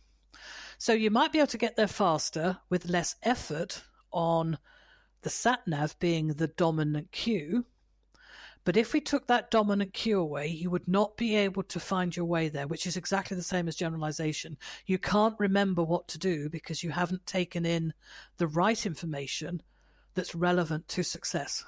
So 0.77 0.93
you 0.93 1.11
might 1.11 1.31
be 1.31 1.39
able 1.39 1.47
to 1.47 1.57
get 1.57 1.75
there 1.75 1.87
faster 1.87 2.59
with 2.69 2.89
less 2.89 3.15
effort 3.23 3.83
on 4.11 4.57
the 5.21 5.29
sat 5.29 5.67
nav 5.67 5.97
being 5.99 6.29
the 6.29 6.47
dominant 6.47 7.11
cue. 7.11 7.65
But 8.63 8.77
if 8.77 8.93
we 8.93 9.01
took 9.01 9.27
that 9.27 9.49
dominant 9.49 9.93
cue 9.93 10.19
away, 10.19 10.47
you 10.47 10.69
would 10.69 10.87
not 10.87 11.17
be 11.17 11.35
able 11.35 11.63
to 11.63 11.79
find 11.79 12.15
your 12.15 12.25
way 12.25 12.47
there, 12.47 12.67
which 12.67 12.85
is 12.85 12.95
exactly 12.95 13.35
the 13.35 13.43
same 13.43 13.67
as 13.67 13.75
generalization. 13.75 14.57
You 14.85 14.99
can't 14.99 15.35
remember 15.39 15.83
what 15.83 16.07
to 16.09 16.19
do 16.19 16.49
because 16.49 16.83
you 16.83 16.91
haven't 16.91 17.25
taken 17.25 17.65
in 17.65 17.93
the 18.37 18.47
right 18.47 18.85
information 18.85 19.63
that's 20.13 20.35
relevant 20.35 20.87
to 20.89 21.03
success. 21.03 21.63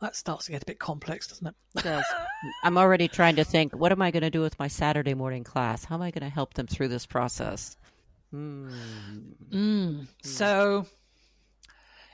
That 0.00 0.14
starts 0.14 0.46
to 0.46 0.52
get 0.52 0.62
a 0.62 0.66
bit 0.66 0.78
complex, 0.78 1.26
doesn't 1.26 1.48
it? 1.48 1.54
It 1.76 1.82
does. 1.82 2.04
I'm 2.62 2.78
already 2.78 3.08
trying 3.08 3.34
to 3.36 3.44
think 3.44 3.74
what 3.74 3.90
am 3.90 4.00
I 4.00 4.12
going 4.12 4.22
to 4.22 4.30
do 4.30 4.40
with 4.40 4.58
my 4.58 4.68
Saturday 4.68 5.14
morning 5.14 5.42
class? 5.42 5.84
How 5.84 5.96
am 5.96 6.02
I 6.02 6.12
going 6.12 6.22
to 6.22 6.32
help 6.32 6.54
them 6.54 6.68
through 6.68 6.88
this 6.88 7.04
process? 7.04 7.76
Mm. 8.32 8.72
Mm. 9.50 10.06
So 10.22 10.86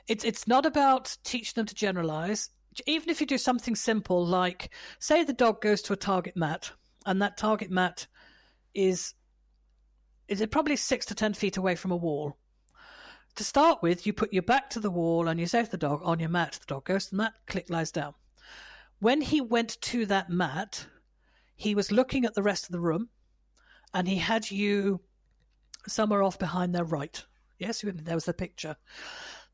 it's 0.07 0.23
it's 0.23 0.47
not 0.47 0.65
about 0.65 1.15
teaching 1.23 1.53
them 1.55 1.67
to 1.67 1.75
generalize. 1.75 2.49
Even 2.85 3.09
if 3.09 3.21
you 3.21 3.27
do 3.27 3.37
something 3.37 3.75
simple 3.75 4.25
like 4.25 4.73
say 4.99 5.23
the 5.23 5.33
dog 5.33 5.61
goes 5.61 5.81
to 5.83 5.93
a 5.93 5.97
target 5.97 6.35
mat 6.35 6.71
and 7.05 7.21
that 7.21 7.37
target 7.37 7.71
mat 7.71 8.07
is 8.73 9.13
is 10.27 10.41
it 10.41 10.51
probably 10.51 10.75
six 10.75 11.05
to 11.05 11.15
ten 11.15 11.33
feet 11.33 11.57
away 11.57 11.75
from 11.75 11.91
a 11.91 11.95
wall 11.95 12.37
to 13.35 13.43
start 13.43 13.81
with, 13.81 14.07
you 14.07 14.13
put 14.13 14.33
your 14.33 14.43
back 14.43 14.69
to 14.71 14.79
the 14.79 14.89
wall 14.89 15.27
and 15.27 15.39
you 15.39 15.45
say 15.45 15.63
to 15.63 15.69
the 15.71 15.77
dog, 15.77 16.01
on 16.03 16.19
your 16.19 16.29
mat. 16.29 16.53
The 16.53 16.73
dog 16.73 16.85
goes 16.85 17.05
to 17.05 17.11
the 17.11 17.17
mat, 17.17 17.33
click, 17.47 17.69
lies 17.69 17.91
down. 17.91 18.13
When 18.99 19.21
he 19.21 19.41
went 19.41 19.79
to 19.81 20.05
that 20.05 20.29
mat, 20.29 20.87
he 21.55 21.75
was 21.75 21.91
looking 21.91 22.25
at 22.25 22.33
the 22.33 22.43
rest 22.43 22.65
of 22.65 22.71
the 22.71 22.79
room 22.79 23.09
and 23.93 24.07
he 24.07 24.17
had 24.17 24.49
you 24.51 25.01
somewhere 25.87 26.23
off 26.23 26.39
behind 26.39 26.73
their 26.73 26.85
right. 26.85 27.23
Yes, 27.59 27.81
there 27.81 28.15
was 28.15 28.25
the 28.25 28.33
picture. 28.33 28.77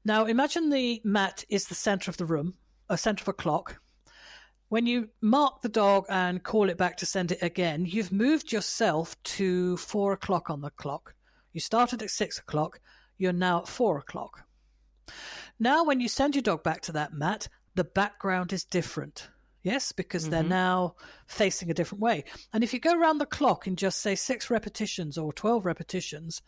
Now 0.05 0.25
imagine 0.25 0.69
the 0.69 1.01
mat 1.03 1.43
is 1.49 1.65
the 1.65 1.75
center 1.75 2.09
of 2.09 2.17
the 2.17 2.25
room, 2.25 2.55
a 2.91 2.97
center 2.97 3.23
of 3.23 3.27
a 3.29 3.33
clock. 3.33 3.79
When 4.69 4.85
you 4.85 5.09
mark 5.21 5.61
the 5.61 5.69
dog 5.69 6.05
and 6.09 6.43
call 6.43 6.69
it 6.69 6.77
back 6.77 6.97
to 6.97 7.05
send 7.05 7.31
it 7.31 7.41
again, 7.41 7.85
you've 7.85 8.11
moved 8.11 8.51
yourself 8.51 9.21
to 9.23 9.77
four 9.77 10.13
o'clock 10.13 10.49
on 10.49 10.61
the 10.61 10.69
clock. 10.71 11.15
You 11.51 11.59
started 11.59 12.01
at 12.01 12.09
six 12.09 12.37
o'clock 12.37 12.79
you're 13.21 13.31
now 13.31 13.59
at 13.59 13.67
four 13.67 13.99
o'clock. 13.99 14.45
Now, 15.59 15.83
when 15.83 15.99
you 15.99 16.07
send 16.07 16.33
your 16.33 16.41
dog 16.41 16.63
back 16.63 16.81
to 16.81 16.91
that 16.93 17.13
mat, 17.13 17.47
the 17.75 17.83
background 17.83 18.51
is 18.51 18.63
different. 18.65 19.29
Yes, 19.61 19.91
because 19.91 20.23
mm-hmm. 20.23 20.31
they're 20.31 20.43
now 20.43 20.95
facing 21.27 21.69
a 21.69 21.75
different 21.75 22.01
way. 22.01 22.23
And 22.51 22.63
if 22.63 22.73
you 22.73 22.79
go 22.79 22.97
around 22.97 23.19
the 23.19 23.27
clock 23.27 23.67
and 23.67 23.77
just 23.77 23.99
say 23.99 24.15
six 24.15 24.49
repetitions 24.49 25.19
or 25.19 25.31
12 25.31 25.67
repetitions, 25.67 26.41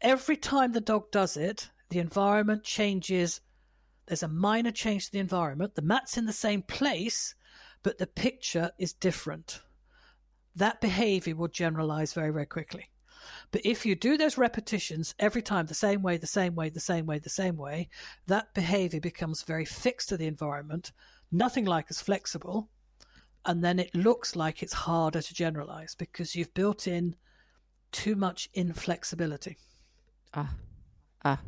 every 0.00 0.36
time 0.36 0.72
the 0.72 0.80
dog 0.80 1.12
does 1.12 1.36
it, 1.36 1.70
the 1.90 2.00
environment 2.00 2.64
changes. 2.64 3.40
There's 4.10 4.24
a 4.24 4.28
minor 4.28 4.72
change 4.72 5.06
to 5.06 5.12
the 5.12 5.20
environment. 5.20 5.76
The 5.76 5.82
mat's 5.82 6.18
in 6.18 6.26
the 6.26 6.32
same 6.32 6.62
place, 6.62 7.36
but 7.84 7.98
the 7.98 8.08
picture 8.08 8.72
is 8.76 8.92
different. 8.92 9.60
That 10.56 10.80
behavior 10.80 11.36
will 11.36 11.46
generalize 11.46 12.12
very, 12.12 12.32
very 12.32 12.46
quickly. 12.46 12.90
But 13.52 13.64
if 13.64 13.86
you 13.86 13.94
do 13.94 14.16
those 14.16 14.36
repetitions 14.36 15.14
every 15.20 15.42
time 15.42 15.66
the 15.66 15.74
same 15.74 16.02
way, 16.02 16.16
the 16.16 16.26
same 16.26 16.56
way, 16.56 16.70
the 16.70 16.80
same 16.80 17.06
way, 17.06 17.20
the 17.20 17.30
same 17.30 17.56
way, 17.56 17.88
that 18.26 18.52
behavior 18.52 18.98
becomes 18.98 19.44
very 19.44 19.64
fixed 19.64 20.08
to 20.08 20.16
the 20.16 20.26
environment, 20.26 20.90
nothing 21.30 21.66
like 21.66 21.86
as 21.88 22.00
flexible. 22.00 22.68
And 23.44 23.62
then 23.62 23.78
it 23.78 23.94
looks 23.94 24.34
like 24.34 24.60
it's 24.60 24.72
harder 24.72 25.22
to 25.22 25.34
generalize 25.34 25.94
because 25.94 26.34
you've 26.34 26.52
built 26.52 26.88
in 26.88 27.14
too 27.92 28.16
much 28.16 28.48
inflexibility. 28.54 29.56
Ah, 30.34 30.52
ah, 31.24 31.40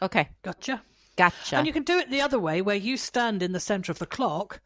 okay. 0.00 0.30
Gotcha. 0.42 0.80
Gotcha. 1.16 1.56
And 1.56 1.66
you 1.66 1.72
can 1.72 1.82
do 1.82 1.98
it 1.98 2.10
the 2.10 2.20
other 2.20 2.38
way 2.38 2.62
where 2.62 2.76
you 2.76 2.96
stand 2.96 3.42
in 3.42 3.52
the 3.52 3.60
center 3.60 3.90
of 3.90 3.98
the 3.98 4.06
clock 4.06 4.60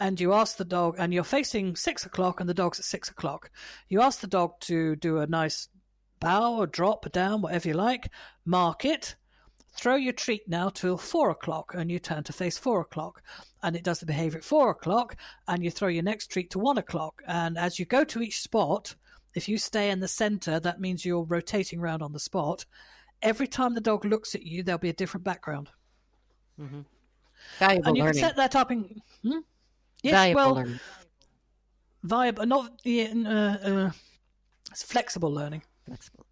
and 0.00 0.20
you 0.20 0.32
ask 0.32 0.56
the 0.56 0.64
dog, 0.64 0.96
and 0.98 1.14
you're 1.14 1.22
facing 1.24 1.76
six 1.76 2.04
o'clock 2.04 2.40
and 2.40 2.48
the 2.48 2.54
dog's 2.54 2.80
at 2.80 2.84
six 2.84 3.08
o'clock. 3.08 3.50
You 3.88 4.00
ask 4.00 4.20
the 4.20 4.26
dog 4.26 4.58
to 4.62 4.96
do 4.96 5.18
a 5.18 5.26
nice 5.26 5.68
bow 6.20 6.56
or 6.56 6.66
drop 6.66 7.10
down, 7.12 7.42
whatever 7.42 7.68
you 7.68 7.74
like, 7.74 8.10
mark 8.44 8.84
it, 8.84 9.14
throw 9.76 9.96
your 9.96 10.12
treat 10.12 10.48
now 10.48 10.68
till 10.68 10.96
four 10.96 11.30
o'clock 11.30 11.74
and 11.74 11.90
you 11.90 11.98
turn 11.98 12.22
to 12.24 12.32
face 12.32 12.56
four 12.56 12.80
o'clock 12.80 13.22
and 13.62 13.74
it 13.74 13.82
does 13.82 14.00
the 14.00 14.06
behavior 14.06 14.38
at 14.38 14.44
four 14.44 14.70
o'clock 14.70 15.16
and 15.48 15.64
you 15.64 15.70
throw 15.70 15.88
your 15.88 16.02
next 16.02 16.28
treat 16.28 16.50
to 16.50 16.58
one 16.58 16.78
o'clock 16.78 17.22
and 17.26 17.58
as 17.58 17.78
you 17.78 17.84
go 17.84 18.04
to 18.04 18.22
each 18.22 18.40
spot 18.40 18.94
if 19.34 19.48
you 19.48 19.58
stay 19.58 19.90
in 19.90 19.98
the 19.98 20.08
center 20.08 20.60
that 20.60 20.80
means 20.80 21.04
you're 21.04 21.24
rotating 21.24 21.80
around 21.80 22.02
on 22.02 22.12
the 22.12 22.20
spot 22.20 22.64
every 23.20 23.48
time 23.48 23.74
the 23.74 23.80
dog 23.80 24.04
looks 24.04 24.34
at 24.34 24.42
you 24.42 24.62
there'll 24.62 24.78
be 24.78 24.90
a 24.90 24.94
different 24.94 25.24
background 25.24 25.70
mm-hmm. 26.60 26.80
Valuable 27.58 27.88
and 27.88 27.96
you 27.96 28.02
learning. 28.04 28.20
can 28.20 28.28
set 28.28 28.36
that 28.36 28.56
up 28.56 28.70
in 28.70 29.02
hmm? 29.22 29.38
yes 30.02 30.12
Valuable 30.12 30.40
well 30.42 30.54
learning. 30.54 30.80
viable 32.02 32.46
not 32.46 32.80
uh, 32.86 33.30
uh, 33.30 33.90
it's 34.70 34.82
flexible 34.82 35.30
learning 35.32 35.62
flexible. 35.84 36.26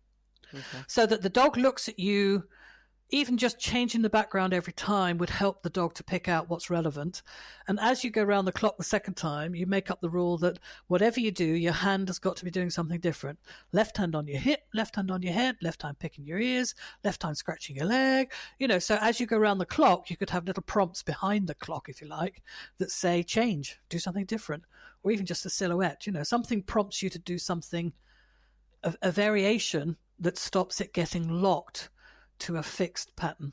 Okay. 0.54 0.84
So 0.86 1.06
that 1.06 1.22
the 1.22 1.28
dog 1.28 1.56
looks 1.56 1.88
at 1.88 1.98
you, 1.98 2.44
even 3.12 3.36
just 3.36 3.58
changing 3.58 4.00
the 4.00 4.08
background 4.08 4.54
every 4.54 4.72
time 4.72 5.18
would 5.18 5.28
help 5.28 5.62
the 5.62 5.70
dog 5.70 5.92
to 5.94 6.02
pick 6.02 6.28
out 6.28 6.48
what's 6.48 6.70
relevant. 6.70 7.22
And 7.68 7.78
as 7.78 8.02
you 8.02 8.10
go 8.10 8.22
around 8.22 8.46
the 8.46 8.52
clock 8.52 8.78
the 8.78 8.84
second 8.84 9.14
time, 9.14 9.54
you 9.54 9.66
make 9.66 9.90
up 9.90 10.00
the 10.00 10.08
rule 10.08 10.38
that 10.38 10.58
whatever 10.86 11.20
you 11.20 11.30
do, 11.30 11.44
your 11.44 11.74
hand 11.74 12.08
has 12.08 12.18
got 12.18 12.36
to 12.36 12.44
be 12.44 12.50
doing 12.50 12.70
something 12.70 12.98
different. 12.98 13.38
Left 13.70 13.98
hand 13.98 14.16
on 14.16 14.26
your 14.26 14.40
hip, 14.40 14.60
left 14.72 14.96
hand 14.96 15.10
on 15.10 15.20
your 15.20 15.34
head, 15.34 15.56
left 15.60 15.82
hand 15.82 15.98
picking 15.98 16.24
your 16.24 16.40
ears, 16.40 16.74
left 17.04 17.22
hand 17.22 17.36
scratching 17.36 17.76
your 17.76 17.84
leg. 17.84 18.32
You 18.58 18.66
know, 18.66 18.78
so 18.78 18.96
as 18.98 19.20
you 19.20 19.26
go 19.26 19.36
around 19.36 19.58
the 19.58 19.66
clock, 19.66 20.08
you 20.08 20.16
could 20.16 20.30
have 20.30 20.46
little 20.46 20.62
prompts 20.62 21.02
behind 21.02 21.46
the 21.46 21.54
clock, 21.54 21.90
if 21.90 22.00
you 22.00 22.08
like, 22.08 22.42
that 22.78 22.90
say 22.90 23.22
change, 23.22 23.78
do 23.90 23.98
something 23.98 24.24
different, 24.24 24.64
or 25.02 25.12
even 25.12 25.26
just 25.26 25.44
a 25.44 25.50
silhouette. 25.50 26.06
You 26.06 26.12
know, 26.12 26.22
something 26.22 26.62
prompts 26.62 27.02
you 27.02 27.10
to 27.10 27.18
do 27.18 27.36
something 27.36 27.92
a, 28.82 28.94
a 29.02 29.10
variation 29.10 29.96
that 30.18 30.38
stops 30.38 30.80
it 30.80 30.94
getting 30.94 31.28
locked 31.28 31.90
to 32.42 32.56
a 32.56 32.62
fixed 32.62 33.14
pattern. 33.14 33.52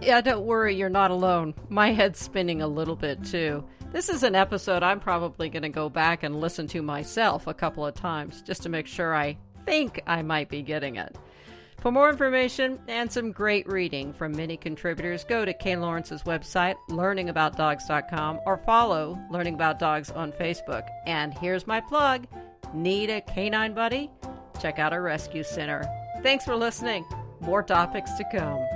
Yeah, 0.00 0.20
don't 0.20 0.44
worry, 0.44 0.76
you're 0.76 0.88
not 0.88 1.10
alone. 1.10 1.54
My 1.68 1.90
head's 1.90 2.20
spinning 2.20 2.62
a 2.62 2.68
little 2.68 2.94
bit 2.94 3.24
too. 3.24 3.64
This 3.90 4.08
is 4.08 4.22
an 4.22 4.36
episode 4.36 4.84
I'm 4.84 5.00
probably 5.00 5.48
going 5.48 5.62
to 5.62 5.68
go 5.68 5.88
back 5.88 6.22
and 6.22 6.40
listen 6.40 6.68
to 6.68 6.82
myself 6.82 7.48
a 7.48 7.54
couple 7.54 7.84
of 7.84 7.94
times 7.94 8.42
just 8.42 8.62
to 8.62 8.68
make 8.68 8.86
sure 8.86 9.14
I 9.14 9.36
think 9.64 10.00
I 10.06 10.22
might 10.22 10.48
be 10.48 10.62
getting 10.62 10.96
it. 10.96 11.16
For 11.84 11.92
more 11.92 12.08
information 12.08 12.78
and 12.88 13.12
some 13.12 13.30
great 13.30 13.68
reading 13.68 14.14
from 14.14 14.34
many 14.34 14.56
contributors, 14.56 15.22
go 15.22 15.44
to 15.44 15.52
Kay 15.52 15.76
Laurence's 15.76 16.22
website, 16.22 16.76
learningaboutdogs.com, 16.88 18.40
or 18.46 18.56
follow 18.56 19.18
Learning 19.30 19.52
About 19.52 19.78
Dogs 19.78 20.10
on 20.10 20.32
Facebook. 20.32 20.88
And 21.04 21.36
here's 21.36 21.66
my 21.66 21.82
plug 21.82 22.26
Need 22.72 23.10
a 23.10 23.20
canine 23.20 23.74
buddy? 23.74 24.10
Check 24.62 24.78
out 24.78 24.94
our 24.94 25.02
rescue 25.02 25.42
center. 25.42 25.84
Thanks 26.22 26.46
for 26.46 26.56
listening. 26.56 27.04
More 27.42 27.62
topics 27.62 28.12
to 28.14 28.24
come. 28.32 28.73